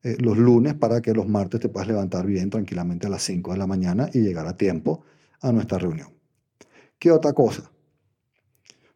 eh, 0.06 0.18
los 0.20 0.38
lunes 0.38 0.76
para 0.76 1.02
que 1.02 1.16
los 1.16 1.28
martes 1.28 1.60
te 1.60 1.68
puedas 1.68 1.88
levantar 1.88 2.28
bien 2.28 2.52
tranquilamente 2.52 3.08
a 3.08 3.10
las 3.10 3.24
5 3.24 3.54
de 3.54 3.58
la 3.58 3.66
mañana 3.66 4.08
y 4.14 4.20
llegar 4.20 4.46
a 4.46 4.56
tiempo 4.56 5.02
a 5.42 5.52
nuestra 5.52 5.80
reunión. 5.80 6.10
¿Qué 7.00 7.10
otra 7.10 7.34
cosa? 7.34 7.72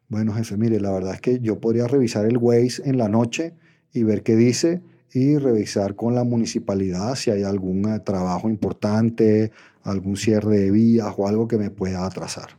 Bueno, 0.08 0.32
jefe, 0.34 0.56
mire, 0.56 0.78
la 0.78 0.92
verdad 0.92 1.14
es 1.14 1.20
que 1.20 1.40
yo 1.40 1.58
podría 1.58 1.88
revisar 1.88 2.26
el 2.26 2.38
Waze 2.38 2.88
en 2.88 2.96
la 2.96 3.08
noche 3.08 3.54
y 3.92 4.04
ver 4.04 4.22
qué 4.22 4.36
dice 4.36 4.82
y 5.12 5.36
revisar 5.36 5.96
con 5.96 6.14
la 6.14 6.22
municipalidad 6.22 7.16
si 7.16 7.32
hay 7.32 7.42
algún 7.42 7.92
eh, 7.92 7.98
trabajo 7.98 8.48
importante, 8.48 9.50
algún 9.82 10.16
cierre 10.16 10.58
de 10.58 10.70
vías 10.70 11.12
o 11.16 11.26
algo 11.26 11.48
que 11.48 11.58
me 11.58 11.70
pueda 11.70 12.06
atrasar. 12.06 12.56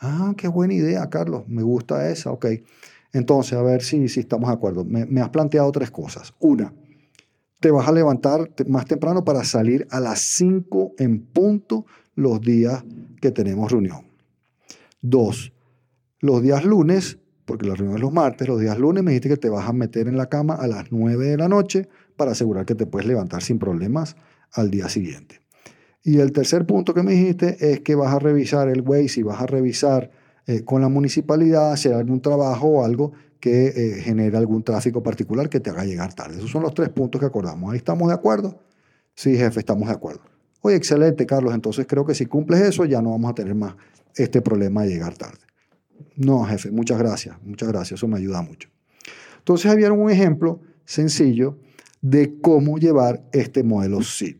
Ah, 0.00 0.34
qué 0.36 0.48
buena 0.48 0.74
idea, 0.74 1.08
Carlos. 1.08 1.44
Me 1.48 1.62
gusta 1.62 2.10
esa, 2.10 2.30
ok. 2.30 2.44
Entonces, 3.14 3.54
a 3.54 3.62
ver 3.62 3.82
si, 3.82 4.04
estamos 4.04 4.50
de 4.50 4.54
acuerdo. 4.54 4.84
Me, 4.84 5.06
me 5.06 5.22
has 5.22 5.30
planteado 5.30 5.72
tres 5.72 5.90
cosas. 5.90 6.34
Una, 6.40 6.74
te 7.60 7.70
vas 7.70 7.88
a 7.88 7.92
levantar 7.92 8.50
más 8.68 8.84
temprano 8.86 9.24
para 9.24 9.44
salir 9.44 9.86
a 9.90 10.00
las 10.00 10.20
5 10.20 10.94
en 10.98 11.20
punto 11.20 11.86
los 12.14 12.40
días 12.40 12.84
que 13.20 13.30
tenemos 13.30 13.72
reunión. 13.72 14.06
Dos, 15.00 15.52
los 16.20 16.42
días 16.42 16.64
lunes 16.64 17.18
porque 17.44 17.66
la 17.66 17.74
reunión 17.74 17.96
es 17.96 18.02
los 18.02 18.12
martes, 18.12 18.48
los 18.48 18.60
días 18.60 18.78
lunes 18.78 19.02
me 19.02 19.10
dijiste 19.10 19.28
que 19.28 19.36
te 19.36 19.48
vas 19.48 19.68
a 19.68 19.72
meter 19.72 20.08
en 20.08 20.16
la 20.16 20.26
cama 20.26 20.54
a 20.54 20.66
las 20.66 20.90
9 20.90 21.26
de 21.26 21.36
la 21.36 21.48
noche 21.48 21.88
para 22.16 22.32
asegurar 22.32 22.64
que 22.64 22.74
te 22.74 22.86
puedes 22.86 23.06
levantar 23.06 23.42
sin 23.42 23.58
problemas 23.58 24.16
al 24.52 24.70
día 24.70 24.88
siguiente. 24.88 25.40
Y 26.02 26.18
el 26.18 26.32
tercer 26.32 26.66
punto 26.66 26.94
que 26.94 27.02
me 27.02 27.12
dijiste 27.12 27.72
es 27.72 27.80
que 27.80 27.94
vas 27.94 28.14
a 28.14 28.18
revisar 28.18 28.68
el 28.68 28.82
Waze 28.82 29.20
y 29.20 29.22
vas 29.22 29.40
a 29.40 29.46
revisar 29.46 30.10
eh, 30.46 30.62
con 30.62 30.82
la 30.82 30.88
municipalidad 30.88 31.76
si 31.76 31.88
hay 31.88 31.94
algún 31.94 32.20
trabajo 32.20 32.66
o 32.66 32.84
algo 32.84 33.12
que 33.44 33.66
eh, 33.66 34.00
genere 34.00 34.38
algún 34.38 34.62
tráfico 34.62 35.02
particular 35.02 35.50
que 35.50 35.60
te 35.60 35.68
haga 35.68 35.84
llegar 35.84 36.14
tarde. 36.14 36.38
Esos 36.38 36.50
son 36.50 36.62
los 36.62 36.72
tres 36.72 36.88
puntos 36.88 37.20
que 37.20 37.26
acordamos. 37.26 37.70
¿Ahí 37.70 37.76
estamos 37.76 38.08
de 38.08 38.14
acuerdo? 38.14 38.58
Sí, 39.14 39.36
jefe, 39.36 39.60
estamos 39.60 39.86
de 39.86 39.92
acuerdo. 39.92 40.22
Oye, 40.62 40.76
excelente, 40.76 41.26
Carlos. 41.26 41.52
Entonces 41.52 41.86
creo 41.86 42.06
que 42.06 42.14
si 42.14 42.24
cumples 42.24 42.62
eso 42.62 42.86
ya 42.86 43.02
no 43.02 43.10
vamos 43.10 43.30
a 43.30 43.34
tener 43.34 43.54
más 43.54 43.74
este 44.14 44.40
problema 44.40 44.84
de 44.84 44.88
llegar 44.88 45.12
tarde. 45.18 45.40
No, 46.16 46.42
jefe, 46.44 46.70
muchas 46.70 46.98
gracias, 46.98 47.36
muchas 47.44 47.68
gracias, 47.68 48.00
eso 48.00 48.08
me 48.08 48.16
ayuda 48.16 48.40
mucho. 48.40 48.70
Entonces 49.40 49.70
había 49.70 49.92
un 49.92 50.10
ejemplo 50.10 50.62
sencillo 50.86 51.58
de 52.00 52.40
cómo 52.40 52.78
llevar 52.78 53.28
este 53.34 53.62
modelo 53.62 54.00
SID. 54.00 54.36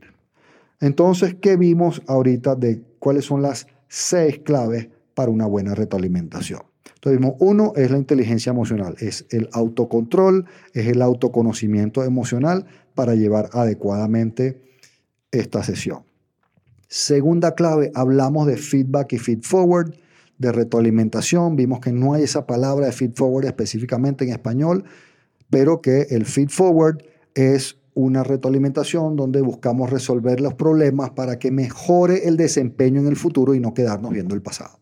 Entonces, 0.81 1.37
¿qué 1.43 1.59
vimos 1.59 2.01
ahorita 2.07 2.55
de 2.55 2.83
cuáles 2.99 3.27
son 3.27 3.43
las 3.43 3.67
seis 3.87 4.39
claves 4.39 4.89
para 5.13 5.31
una 5.31 5.45
buena 5.45 5.75
retroalimentación? 5.75 6.63
Entonces 7.05 7.21
vimos, 7.21 7.37
uno 7.39 7.75
es 7.77 7.91
la 7.91 7.99
inteligencia 7.99 8.49
emocional, 8.49 8.97
es 8.99 9.27
el 9.29 9.51
autocontrol, 9.53 10.47
es 10.73 10.87
el 10.87 11.03
autoconocimiento 11.03 12.03
emocional 12.03 12.65
para 12.95 13.15
llevar 13.15 13.51
adecuadamente 13.53 14.63
esta 15.31 15.63
sesión. 15.63 16.05
Segunda 16.89 17.55
clave, 17.55 17.93
hablamos 17.95 18.47
de 18.47 18.57
feedback 18.57 19.13
y 19.13 19.19
feed 19.19 19.43
forward 19.43 19.93
de 20.39 20.51
retroalimentación. 20.51 21.57
Vimos 21.57 21.81
que 21.81 21.93
no 21.93 22.15
hay 22.15 22.23
esa 22.23 22.47
palabra 22.47 22.87
de 22.87 22.93
feed 22.93 23.13
forward 23.15 23.45
específicamente 23.45 24.25
en 24.25 24.31
español, 24.31 24.85
pero 25.51 25.83
que 25.83 26.07
el 26.09 26.25
feed 26.25 26.49
forward 26.49 27.03
es 27.35 27.77
una 27.93 28.25
retroalimentación 28.25 29.15
donde 29.15 29.43
buscamos 29.43 29.91
resolver 29.91 30.41
los 30.41 30.55
problemas 30.55 31.11
para 31.11 31.39
que 31.39 31.51
mejore 31.51 32.27
el 32.27 32.39
desempeño 32.39 33.03
en 33.03 33.09
el 33.09 33.17
futuro 33.17 33.55
y 33.55 33.61
no 33.61 33.75
quedarnos 33.75 34.11
viendo 34.11 34.35
el 34.35 34.41
pasado. 34.41 34.79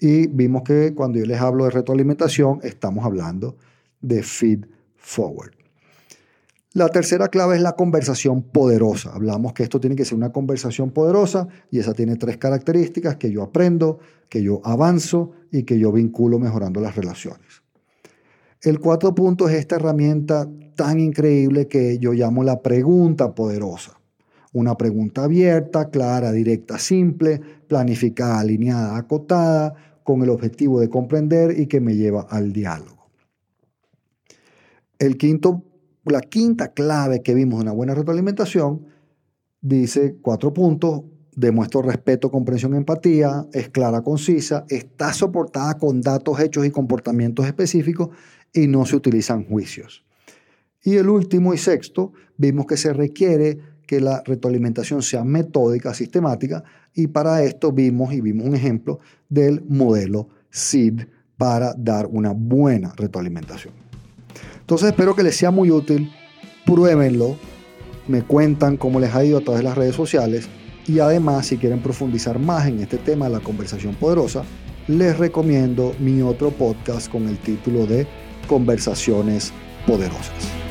Y 0.00 0.28
vimos 0.28 0.62
que 0.62 0.94
cuando 0.94 1.18
yo 1.18 1.26
les 1.26 1.40
hablo 1.40 1.64
de 1.64 1.70
retroalimentación, 1.70 2.60
estamos 2.62 3.04
hablando 3.04 3.56
de 4.00 4.22
feed 4.22 4.64
forward. 4.96 5.52
La 6.74 6.88
tercera 6.90 7.28
clave 7.28 7.56
es 7.56 7.62
la 7.62 7.72
conversación 7.72 8.42
poderosa. 8.42 9.10
Hablamos 9.12 9.52
que 9.54 9.62
esto 9.62 9.80
tiene 9.80 9.96
que 9.96 10.04
ser 10.04 10.16
una 10.16 10.30
conversación 10.30 10.90
poderosa 10.90 11.48
y 11.70 11.78
esa 11.78 11.94
tiene 11.94 12.16
tres 12.16 12.36
características 12.36 13.16
que 13.16 13.32
yo 13.32 13.42
aprendo, 13.42 13.98
que 14.28 14.42
yo 14.42 14.60
avanzo 14.64 15.32
y 15.50 15.64
que 15.64 15.78
yo 15.78 15.90
vinculo 15.90 16.38
mejorando 16.38 16.80
las 16.80 16.94
relaciones. 16.94 17.62
El 18.60 18.80
cuatro 18.80 19.14
puntos 19.14 19.50
es 19.50 19.58
esta 19.58 19.76
herramienta 19.76 20.48
tan 20.74 21.00
increíble 21.00 21.66
que 21.66 21.98
yo 21.98 22.12
llamo 22.12 22.44
la 22.44 22.60
pregunta 22.60 23.34
poderosa. 23.34 23.98
Una 24.52 24.76
pregunta 24.76 25.24
abierta, 25.24 25.90
clara, 25.90 26.32
directa, 26.32 26.78
simple, 26.78 27.40
planificada, 27.66 28.40
alineada, 28.40 28.96
acotada, 28.96 29.74
con 30.08 30.22
el 30.22 30.30
objetivo 30.30 30.80
de 30.80 30.88
comprender 30.88 31.60
y 31.60 31.66
que 31.66 31.82
me 31.82 31.94
lleva 31.94 32.22
al 32.22 32.50
diálogo. 32.50 33.10
El 34.98 35.18
quinto 35.18 35.64
la 36.06 36.22
quinta 36.22 36.72
clave 36.72 37.22
que 37.22 37.34
vimos 37.34 37.58
de 37.58 37.64
una 37.64 37.72
buena 37.72 37.94
retroalimentación 37.94 38.86
dice 39.60 40.16
cuatro 40.22 40.54
puntos, 40.54 41.02
demuestro 41.36 41.82
respeto, 41.82 42.30
comprensión, 42.30 42.74
empatía, 42.74 43.46
es 43.52 43.68
clara, 43.68 44.00
concisa, 44.00 44.64
está 44.70 45.12
soportada 45.12 45.76
con 45.76 46.00
datos, 46.00 46.40
hechos 46.40 46.64
y 46.64 46.70
comportamientos 46.70 47.44
específicos 47.44 48.08
y 48.54 48.66
no 48.66 48.86
se 48.86 48.96
utilizan 48.96 49.44
juicios. 49.44 50.06
Y 50.82 50.94
el 50.94 51.10
último 51.10 51.52
y 51.52 51.58
sexto, 51.58 52.14
vimos 52.38 52.64
que 52.64 52.78
se 52.78 52.94
requiere 52.94 53.58
que 53.88 54.00
la 54.02 54.22
retroalimentación 54.24 55.02
sea 55.02 55.24
metódica, 55.24 55.94
sistemática, 55.94 56.62
y 56.94 57.06
para 57.06 57.42
esto 57.42 57.72
vimos 57.72 58.12
y 58.12 58.20
vimos 58.20 58.46
un 58.46 58.54
ejemplo 58.54 59.00
del 59.30 59.64
modelo 59.66 60.28
SID 60.50 61.00
para 61.38 61.72
dar 61.72 62.06
una 62.06 62.32
buena 62.32 62.92
retroalimentación. 62.94 63.72
Entonces 64.60 64.90
espero 64.90 65.16
que 65.16 65.22
les 65.22 65.36
sea 65.36 65.50
muy 65.50 65.70
útil, 65.70 66.12
pruébenlo, 66.66 67.36
me 68.06 68.22
cuentan 68.22 68.76
cómo 68.76 69.00
les 69.00 69.14
ha 69.14 69.24
ido 69.24 69.38
a 69.38 69.40
través 69.40 69.60
de 69.60 69.68
las 69.68 69.78
redes 69.78 69.96
sociales 69.96 70.48
y 70.86 70.98
además 70.98 71.46
si 71.46 71.56
quieren 71.56 71.80
profundizar 71.80 72.38
más 72.38 72.66
en 72.66 72.80
este 72.80 72.98
tema 72.98 73.26
de 73.26 73.32
la 73.32 73.40
conversación 73.40 73.94
poderosa, 73.94 74.42
les 74.86 75.16
recomiendo 75.16 75.94
mi 75.98 76.20
otro 76.20 76.50
podcast 76.50 77.10
con 77.10 77.26
el 77.26 77.38
título 77.38 77.86
de 77.86 78.06
Conversaciones 78.48 79.50
Poderosas. 79.86 80.67